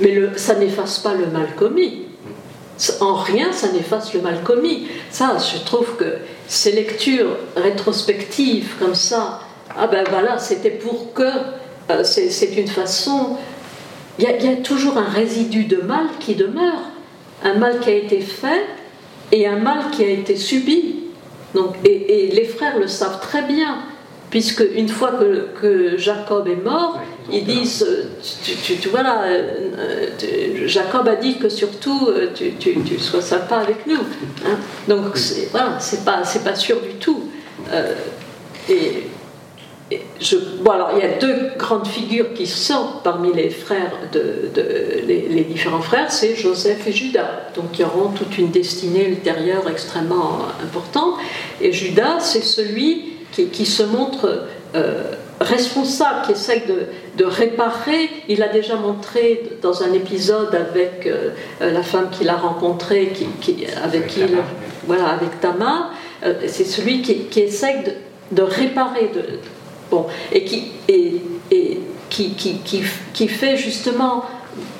Mais 0.00 0.14
ça 0.36 0.54
n'efface 0.54 0.98
pas 0.98 1.14
le 1.14 1.26
mal 1.26 1.54
commis. 1.56 2.06
En 3.00 3.14
rien, 3.14 3.52
ça 3.52 3.72
n'efface 3.72 4.12
le 4.14 4.20
mal 4.20 4.42
commis. 4.42 4.88
Ça, 5.10 5.36
je 5.38 5.62
trouve 5.64 5.96
que 5.96 6.16
ces 6.46 6.72
lectures 6.72 7.36
rétrospectives 7.56 8.74
comme 8.78 8.94
ça, 8.94 9.40
ah 9.74 9.86
ben 9.86 10.04
voilà, 10.10 10.38
c'était 10.38 10.70
pour 10.70 11.12
que. 11.12 11.22
Euh, 11.90 12.02
c'est 12.02 12.56
une 12.56 12.66
façon 12.66 13.36
il 14.18 14.24
y, 14.24 14.48
a, 14.48 14.56
toujours 14.56 14.96
un 14.96 15.08
résidu 15.08 15.64
de 15.64 15.76
mal 15.76 16.06
qui 16.18 16.34
demeure, 16.34 16.80
un 17.44 17.54
mal 17.54 17.80
qui 17.80 17.90
a 17.90 17.94
été 17.94 18.20
fait 18.20 18.64
et 19.30 19.46
un 19.46 19.58
mal 19.58 19.90
qui 19.92 20.02
a 20.02 20.08
été 20.08 20.36
subi. 20.36 20.96
Donc, 21.54 21.74
et, 21.84 22.30
les 22.32 22.44
frères 22.44 22.78
le 22.78 22.86
savent 22.86 23.20
très 23.20 23.42
bien, 23.42 23.76
puisque 24.30 24.64
une 24.74 24.88
fois 24.88 25.12
que, 25.60 25.98
Jacob 25.98 26.48
est 26.48 26.64
mort, 26.64 26.98
ils 27.30 27.44
disent, 27.44 27.84
euh, 27.86 28.04
tu, 28.42 28.76
tu, 28.76 28.88
voilà, 28.88 29.24
euh, 29.24 30.66
Jacob 30.66 31.06
a 31.08 31.16
dit 31.16 31.38
que 31.38 31.50
surtout 31.50 32.08
tu, 32.34 32.54
tu 32.54 32.98
sois 32.98 33.20
sympa 33.20 33.56
avec 33.56 33.86
nous. 33.86 34.00
Hein. 34.46 34.56
Donc 34.88 35.18
voilà, 35.50 35.78
c'est 35.78 36.04
pas, 36.04 36.22
pas 36.44 36.54
sûr 36.54 36.80
du 36.80 36.94
tout. 36.94 37.24
et 38.70 39.04
je, 40.20 40.36
bon, 40.62 40.72
alors, 40.72 40.90
il 40.96 40.98
y 40.98 41.02
a 41.02 41.18
deux 41.18 41.50
grandes 41.56 41.86
figures 41.86 42.34
qui 42.34 42.46
sortent 42.46 43.04
parmi 43.04 43.32
les 43.32 43.50
frères, 43.50 43.92
de, 44.12 44.50
les, 45.06 45.44
différents 45.44 45.80
frères, 45.80 46.10
c'est 46.10 46.34
Joseph 46.34 46.86
et 46.88 46.92
Judas, 46.92 47.50
donc 47.54 47.72
qui 47.72 47.84
auront 47.84 48.08
toute 48.08 48.36
une 48.36 48.50
destinée 48.50 49.08
ultérieure 49.08 49.68
extrêmement 49.70 50.40
importante. 50.62 51.14
Et 51.60 51.72
Judas, 51.72 52.18
c'est 52.18 52.42
celui 52.42 53.12
qui, 53.30 53.66
se 53.66 53.84
montre 53.84 54.46
euh, 54.74 55.12
responsable, 55.40 56.26
qui 56.26 56.32
essaie 56.32 56.64
de, 57.16 57.24
réparer. 57.24 58.10
Il 58.28 58.42
a 58.42 58.48
déjà 58.48 58.74
montré 58.76 59.50
dans 59.62 59.84
un 59.84 59.92
épisode 59.92 60.54
avec 60.54 61.06
euh, 61.06 61.30
la 61.60 61.82
femme 61.82 62.10
qu'il 62.10 62.28
a 62.28 62.36
rencontrée, 62.36 63.12
qui, 63.40 63.66
avec 63.84 64.08
qui, 64.08 64.22
voilà, 64.86 65.10
avec 65.10 65.40
Tamar. 65.40 65.92
Euh, 66.24 66.34
c'est 66.48 66.64
celui 66.64 67.02
qui, 67.02 67.26
qui 67.26 67.40
essaie 67.40 67.84
de, 67.84 68.36
de 68.36 68.42
réparer, 68.42 69.10
de, 69.14 69.38
Bon, 69.90 70.06
et 70.32 70.44
qui, 70.44 70.72
et, 70.88 71.20
qui, 72.10 72.30
qui, 72.34 72.82
qui, 73.12 73.28
fait 73.28 73.56
justement 73.56 74.24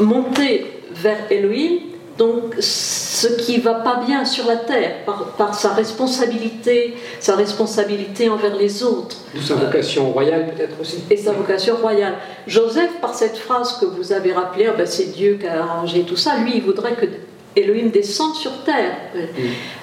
monter 0.01 0.83
vers 0.93 1.31
Elohim 1.31 1.79
donc 2.19 2.55
ce 2.61 3.29
qui 3.29 3.59
va 3.59 3.75
pas 3.75 4.01
bien 4.07 4.25
sur 4.25 4.47
la 4.47 4.57
terre 4.57 5.05
par, 5.37 5.55
sa 5.55 5.75
responsabilité, 5.75 6.95
sa 7.21 7.37
responsabilité 7.37 8.31
envers 8.31 8.57
les 8.57 8.83
autres. 8.83 9.17
sa 9.43 9.55
vocation 9.55 10.11
royale 10.13 10.51
peut-être 10.55 10.81
aussi. 10.81 11.05
Et 11.11 11.17
sa 11.17 11.33
vocation 11.33 11.77
royale. 11.77 12.15
Joseph, 12.47 13.01
par 13.03 13.15
cette 13.15 13.37
phrase 13.37 13.79
que 13.79 13.85
vous 13.85 14.13
avez 14.13 14.33
rappelée, 14.33 14.67
oh 14.71 14.75
ben, 14.77 14.87
c'est 14.87 15.13
Dieu 15.13 15.37
qui 15.39 15.47
a 15.47 15.63
arrangé 15.63 16.03
tout 16.03 16.17
ça, 16.17 16.39
lui, 16.39 16.53
il 16.57 16.63
voudrait 16.63 16.95
que 16.95 17.07
Elohim 17.55 17.91
descende 17.91 18.35
sur 18.35 18.65
terre. 18.65 18.97
Mm. 19.15 19.41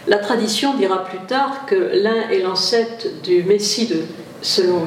La 0.08 0.18
tradition 0.18 0.76
dira 0.76 1.04
plus 1.06 1.20
tard 1.28 1.66
que 1.68 1.76
l'un 1.94 2.30
est 2.32 2.40
l'ancêtre 2.40 3.08
du 3.24 3.44
Messie 3.44 3.88
de, 3.88 3.98
selon 4.44 4.82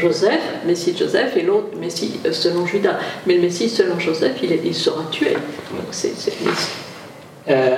Joseph. 0.00 0.40
Messie 0.64 0.92
de 0.92 0.98
Joseph, 0.98 1.36
et 1.36 1.42
l'autre 1.42 1.76
Messie 1.78 2.20
euh, 2.24 2.32
selon 2.32 2.66
Judas. 2.66 2.98
Mais 3.26 3.34
le 3.34 3.42
Messie 3.42 3.68
selon 3.68 3.98
Joseph, 3.98 4.36
il, 4.42 4.58
il 4.64 4.74
sera 4.74 5.04
tué. 5.10 5.32
Donc 5.32 5.88
c'est, 5.90 6.14
euh, 7.50 7.76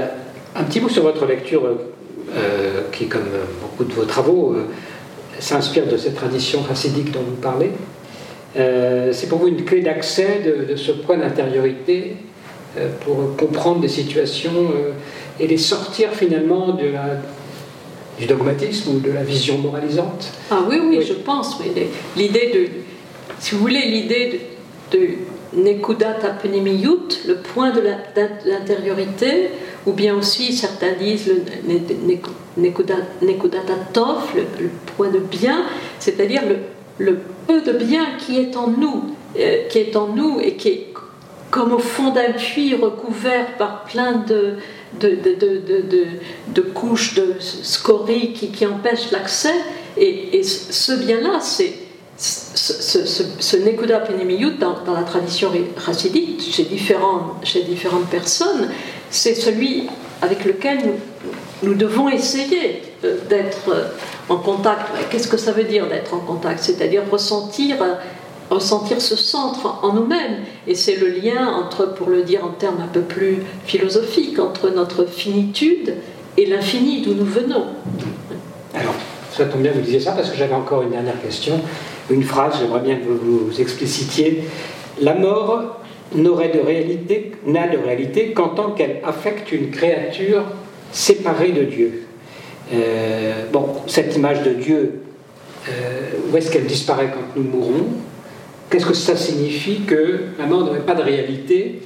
un 0.54 0.64
petit 0.64 0.80
mot 0.80 0.88
sur 0.88 1.02
votre 1.02 1.26
lecture, 1.26 1.64
euh, 1.64 2.82
qui, 2.92 3.08
comme 3.08 3.28
beaucoup 3.62 3.84
de 3.84 3.92
vos 3.92 4.04
travaux, 4.04 4.56
s'inspire 5.40 5.86
de 5.86 5.96
cette 5.96 6.14
tradition 6.14 6.64
chassidique 6.66 7.10
dont 7.10 7.22
vous 7.22 7.36
parlez. 7.36 7.70
c'est 8.54 9.28
pour 9.28 9.38
vous 9.38 9.48
une 9.48 9.64
clé 9.64 9.82
d'accès 9.82 10.40
de, 10.68 10.74
ce 10.74 10.90
point 10.90 11.16
d'intériorité 11.16 12.16
pour 13.04 13.36
comprendre 13.36 13.80
des 13.80 13.88
situations 13.88 14.72
et 15.38 15.46
les 15.46 15.58
sortir 15.58 16.10
finalement 16.12 16.72
de 16.72 16.88
la 16.88 17.20
du 18.18 18.26
dogmatisme 18.26 18.96
ou 18.96 19.00
de 19.00 19.12
la 19.12 19.22
vision 19.22 19.58
moralisante 19.58 20.32
Ah 20.50 20.60
oui, 20.68 20.80
oui, 20.82 21.04
je 21.06 21.14
pense. 21.14 21.58
L'idée 22.16 22.50
de, 22.52 22.68
si 23.38 23.54
vous 23.54 23.60
voulez, 23.60 23.86
l'idée 23.86 24.40
de, 24.92 24.98
de 24.98 25.08
Nekudat 25.54 26.18
Apenimiyut, 26.24 27.20
le 27.26 27.36
point 27.36 27.70
de 27.70 27.80
l'intériorité, 28.44 29.50
ou 29.86 29.92
bien 29.92 30.14
aussi 30.14 30.52
certains 30.52 30.92
disent 30.92 31.28
le 31.28 31.42
Nekudat 32.56 32.96
Atov, 33.68 34.34
le, 34.34 34.68
point 34.96 35.10
de 35.10 35.20
bien, 35.20 35.64
c'est-à-dire 35.98 36.42
le, 36.46 36.56
le, 37.04 37.18
peu 37.46 37.62
de 37.62 37.72
bien 37.72 38.04
qui 38.18 38.38
est 38.38 38.56
en 38.56 38.68
nous, 38.68 39.14
euh, 39.38 39.68
qui 39.68 39.78
est 39.78 39.96
en 39.96 40.08
nous 40.08 40.40
et 40.40 40.54
qui 40.54 40.68
est 40.68 40.86
comme 41.50 41.72
au 41.72 41.78
fond 41.78 42.10
d'un 42.10 42.32
puits 42.32 42.74
recouvert 42.74 43.56
par 43.56 43.84
plein 43.84 44.12
de, 44.12 44.56
de, 44.94 45.10
de, 45.10 46.06
de, 46.48 46.60
couches 46.60 47.14
de 47.14 47.34
scories 47.40 48.32
qui, 48.32 48.48
qui 48.48 48.66
empêchent 48.66 49.10
l'accès. 49.10 49.54
Et, 49.96 50.42
ce 50.42 50.92
bien-là, 50.92 51.40
c'est 51.40 51.72
ce, 52.16 53.04
ce, 53.04 53.56
Nekuda 53.56 54.02
dans, 54.58 54.80
dans, 54.84 54.94
la 54.94 55.02
tradition 55.02 55.50
racidique, 55.76 56.42
chez, 56.52 56.64
différents, 56.64 57.36
chez 57.44 57.62
différentes 57.62 58.08
personnes, 58.08 58.68
c'est 59.10 59.34
celui 59.34 59.88
avec 60.20 60.44
lequel 60.44 60.78
nous, 60.84 60.98
nous 61.62 61.74
devons 61.74 62.08
essayer 62.08 62.82
euh, 63.04 63.18
d'être 63.28 63.92
en 64.28 64.36
contact. 64.36 64.88
Qu'est-ce 65.10 65.28
que 65.28 65.36
ça 65.36 65.52
veut 65.52 65.64
dire 65.64 65.88
d'être 65.88 66.14
en 66.14 66.18
contact? 66.18 66.60
C'est-à-dire 66.62 67.02
ressentir 67.10 67.76
ressentir 68.50 69.00
ce 69.00 69.16
centre 69.16 69.80
en 69.82 69.92
nous-mêmes. 69.92 70.44
Et 70.66 70.74
c'est 70.74 70.96
le 70.96 71.08
lien 71.08 71.48
entre, 71.48 71.94
pour 71.94 72.08
le 72.08 72.22
dire 72.22 72.44
en 72.44 72.50
termes 72.50 72.80
un 72.82 72.88
peu 72.88 73.00
plus 73.00 73.38
philosophiques, 73.64 74.38
entre 74.38 74.70
notre 74.70 75.06
finitude 75.06 75.94
et 76.36 76.46
l'infini 76.46 77.02
d'où 77.02 77.14
nous 77.14 77.24
venons. 77.24 77.66
Alors, 78.74 78.94
ça 79.32 79.46
tombe 79.46 79.62
bien 79.62 79.72
que 79.72 79.78
vous 79.78 79.84
disiez 79.84 80.00
ça 80.00 80.12
parce 80.12 80.30
que 80.30 80.36
j'avais 80.36 80.54
encore 80.54 80.82
une 80.82 80.90
dernière 80.90 81.20
question. 81.20 81.60
Une 82.10 82.22
phrase, 82.22 82.54
j'aimerais 82.60 82.80
bien 82.80 82.96
que 82.96 83.04
vous, 83.04 83.46
vous 83.46 83.60
explicitiez. 83.60 84.44
La 85.00 85.14
mort 85.14 85.80
n'aurait 86.14 86.48
de 86.48 86.60
réalité, 86.60 87.32
n'a 87.46 87.68
de 87.68 87.76
réalité 87.76 88.32
qu'en 88.32 88.48
tant 88.48 88.70
qu'elle 88.70 89.00
affecte 89.04 89.52
une 89.52 89.70
créature 89.70 90.44
séparée 90.92 91.52
de 91.52 91.64
Dieu. 91.64 92.06
Euh, 92.72 93.44
bon, 93.52 93.66
cette 93.86 94.16
image 94.16 94.42
de 94.42 94.52
Dieu, 94.52 95.00
euh, 95.68 96.10
où 96.30 96.36
est-ce 96.36 96.50
qu'elle 96.50 96.66
disparaît 96.66 97.10
quand 97.12 97.40
nous 97.40 97.48
mourons? 97.48 97.86
Qu'est-ce 98.70 98.86
que 98.86 98.94
ça 98.94 99.16
signifie 99.16 99.80
que 99.80 100.20
la 100.38 100.46
mort 100.46 100.64
n'aurait 100.64 100.80
pas 100.80 100.94
de 100.94 101.02
réalité 101.02 101.82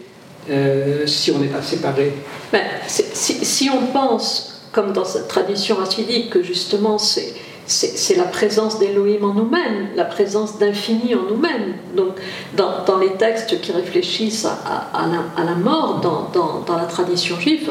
euh, 0.51 1.07
si 1.07 1.31
on 1.31 1.39
n'est 1.39 1.47
pas 1.47 1.63
séparé 1.63 2.13
ben, 2.53 2.63
si, 2.89 3.71
on 3.71 3.87
pense, 3.93 4.69
comme 4.73 4.93
dans 4.93 5.05
cette 5.05 5.29
tradition 5.29 5.77
racidique, 5.77 6.31
que 6.31 6.43
justement 6.43 6.99
c'est 6.99 7.35
c'est 7.65 8.17
la 8.17 8.25
présence 8.25 8.81
d'Elohim 8.81 9.25
en 9.25 9.35
nous-mêmes, 9.35 9.91
la 9.95 10.05
présence 10.05 10.59
d'infini 10.59 11.15
en 11.15 11.23
nous-mêmes. 11.23 11.75
Donc, 11.97 12.17
dans, 12.55 12.85
dans, 12.85 12.99
les 12.99 13.13
textes 13.13 13.61
qui 13.61 13.73
réfléchissent 13.73 14.45
à, 14.45 15.07
la, 15.39 15.55
mort, 15.55 16.01
dans, 16.01 16.63
dans, 16.67 16.77
la 16.77 16.85
tradition 16.85 17.39
juive, 17.39 17.71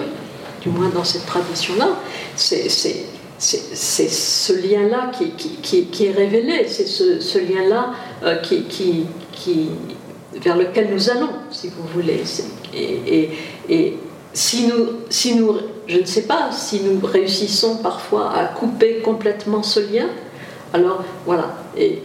du 0.62 0.70
moins 0.70 0.90
dans 0.90 1.04
cette 1.04 1.26
tradition-là, 1.26 1.90
c'est 2.36 3.06
c'est 3.42 4.08
ce 4.10 4.54
lien-là 4.54 5.12
qui, 5.18 5.32
qui, 5.32 5.86
qui, 5.86 6.06
est 6.06 6.12
révélé, 6.12 6.68
c'est 6.68 6.86
ce, 6.86 7.20
ce 7.20 7.40
lien-là 7.40 7.92
euh, 8.24 8.36
qui, 8.38 9.08
vers 10.36 10.56
lequel 10.56 10.90
nous 10.94 11.10
allons, 11.10 11.30
si 11.50 11.70
vous 11.70 11.84
voulez. 11.94 12.22
Et, 12.74 13.32
et, 13.68 13.98
si, 14.34 14.68
nous, 14.68 14.86
si 15.10 15.36
nous, 15.36 15.58
je 15.88 16.00
ne 16.00 16.06
sais 16.06 16.22
pas, 16.22 16.52
si 16.52 16.82
nous 16.82 17.06
réussissons 17.06 17.78
parfois 17.78 18.32
à 18.34 18.46
couper 18.46 19.00
complètement 19.00 19.64
ce 19.64 19.80
lien, 19.80 20.08
alors 20.74 21.04
voilà. 21.26 21.56
Et, 21.76 22.04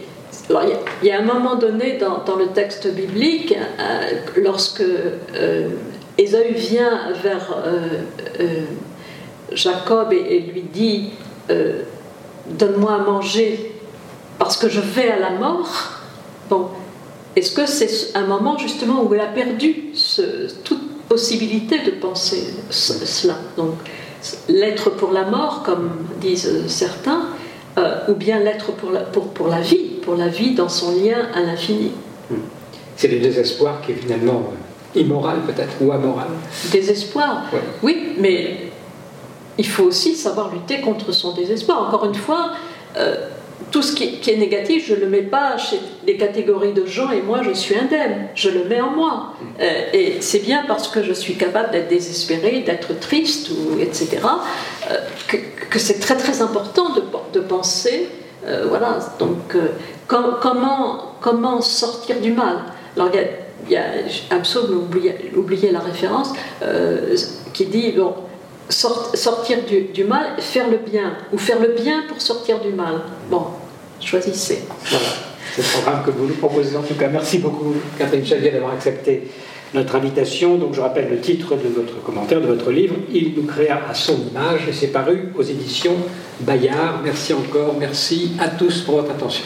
alors, 0.49 0.63
il 1.01 1.07
y, 1.07 1.11
a 1.11 1.19
un 1.19 1.23
moment 1.23 1.55
donné 1.55 1.97
dans, 1.97 2.23
dans 2.23 2.35
le 2.35 2.47
texte 2.47 2.87
biblique, 2.93 3.53
euh, 3.53 4.11
lorsque 4.37 4.81
euh, 4.81 5.69
Ésaü 6.17 6.53
vient 6.53 7.11
vers 7.21 7.57
euh, 7.65 8.61
Jacob 9.51 10.13
et, 10.13 10.39
lui 10.39 10.63
dit 10.63 11.09
euh, 11.49 11.83
donne-moi 12.49 12.93
à 12.93 12.97
manger 12.99 13.71
parce 14.39 14.57
que 14.57 14.69
je 14.69 14.79
vais 14.79 15.09
à 15.09 15.19
la 15.19 15.31
mort, 15.31 15.69
bon, 16.49 16.67
est-ce 17.35 17.51
que 17.51 17.65
c'est 17.65 18.15
un 18.15 18.25
moment 18.25 18.57
justement 18.57 19.03
où 19.03 19.13
elle 19.13 19.21
a 19.21 19.27
perdu 19.27 19.93
toute 20.63 21.01
possibilité 21.07 21.79
de 21.79 21.91
penser 21.91 22.53
cela? 22.69 23.35
Donc, 23.57 23.73
l'être 24.49 24.89
pour 24.91 25.11
la 25.11 25.25
mort, 25.25 25.63
comme 25.63 25.91
disent 26.19 26.67
certains, 26.67 27.27
euh, 27.77 27.99
ou 28.09 28.13
bien 28.13 28.39
l'être 28.39 28.71
pour 28.73 28.91
la, 28.91 29.01
pour, 29.01 29.27
pour 29.29 29.47
la 29.47 29.61
vie, 29.61 29.99
pour 30.01 30.15
la 30.15 30.27
vie 30.27 30.55
dans 30.55 30.69
son 30.69 30.91
lien 30.91 31.27
à 31.33 31.41
l'infini. 31.41 31.91
Hmm. 32.29 32.37
C'est 32.95 33.07
le 33.07 33.19
désespoir 33.19 33.81
qui 33.81 33.91
est 33.91 33.95
finalement 33.95 34.51
euh, 34.95 34.99
immoral 34.99 35.41
peut-être, 35.45 35.73
ou 35.81 35.91
amoral. 35.91 36.27
Désespoir, 36.71 37.43
oui, 37.83 38.15
mais 38.17 38.66
il 39.57 39.67
faut 39.67 39.83
aussi 39.83 40.15
savoir 40.15 40.53
lutter 40.53 40.81
contre 40.81 41.11
son 41.11 41.33
désespoir. 41.33 41.87
Encore 41.87 42.05
une 42.05 42.15
fois, 42.15 42.51
euh, 42.97 43.15
tout 43.71 43.81
ce 43.81 43.93
qui 43.93 44.03
est, 44.29 44.37
négatif, 44.37 44.87
je 44.87 44.93
ne 44.93 45.01
le 45.01 45.07
mets 45.07 45.23
pas 45.23 45.57
chez 45.57 45.79
les 46.05 46.15
catégories 46.15 46.73
de 46.73 46.85
gens 46.85 47.11
et 47.11 47.21
moi 47.21 47.41
je 47.43 47.51
suis 47.51 47.75
indemne, 47.75 48.29
je 48.33 48.49
le 48.49 48.63
mets 48.65 48.79
en 48.79 48.91
moi. 48.91 49.33
Euh, 49.59 49.81
et 49.93 50.17
c'est 50.21 50.39
bien 50.39 50.63
parce 50.67 50.87
que 50.87 51.03
je 51.03 51.11
suis 51.11 51.35
capable 51.35 51.71
d'être 51.71 51.89
désespéré, 51.89 52.61
d'être 52.61 52.97
triste, 52.99 53.49
etc., 53.79 54.19
euh, 54.89 54.97
que, 55.69 55.79
c'est 55.79 55.99
très 55.99 56.15
très 56.15 56.41
important 56.41 56.93
de, 57.33 57.39
penser, 57.41 58.07
voilà, 58.69 58.99
donc 59.19 59.55
comment, 60.07 61.61
sortir 61.61 62.19
du 62.21 62.31
mal? 62.31 62.59
Alors 62.95 63.09
il 63.65 63.73
y 63.73 63.75
a, 63.75 63.83
la 65.71 65.79
référence, 65.79 66.33
qui 67.53 67.65
dit, 67.65 67.91
bon, 67.91 68.13
sortir 68.69 69.59
du, 69.93 70.03
mal, 70.03 70.39
faire 70.39 70.69
le 70.69 70.77
bien, 70.77 71.13
ou 71.31 71.37
faire 71.37 71.59
le 71.59 71.69
bien 71.69 72.03
pour 72.07 72.21
sortir 72.21 72.59
du 72.59 72.69
mal. 72.69 73.01
Bon, 73.29 73.43
choisissez. 73.99 74.63
Voilà, 74.89 75.05
c'est 75.55 75.61
le 75.61 75.67
programme 75.67 76.03
que 76.05 76.11
vous 76.11 76.27
nous 76.27 76.35
proposez. 76.35 76.75
En 76.75 76.81
tout 76.81 76.95
cas, 76.95 77.07
merci 77.07 77.39
beaucoup, 77.39 77.75
Catherine 77.97 78.25
Chavier, 78.25 78.51
d'avoir 78.51 78.73
accepté 78.73 79.27
notre 79.73 79.95
invitation. 79.95 80.55
Donc, 80.57 80.73
je 80.73 80.81
rappelle 80.81 81.09
le 81.09 81.19
titre 81.19 81.55
de 81.55 81.67
votre 81.69 82.01
commentaire, 82.03 82.41
de 82.41 82.47
votre 82.47 82.71
livre 82.71 82.95
Il 83.13 83.33
nous 83.35 83.43
créa 83.43 83.81
à 83.89 83.93
son 83.93 84.17
image, 84.29 84.67
et 84.69 84.73
c'est 84.73 84.87
paru 84.87 85.33
aux 85.37 85.43
éditions 85.43 85.95
Bayard. 86.41 87.01
Merci 87.03 87.33
encore, 87.33 87.75
merci 87.79 88.31
à 88.39 88.49
tous 88.49 88.81
pour 88.81 88.95
votre 88.95 89.11
attention. 89.11 89.43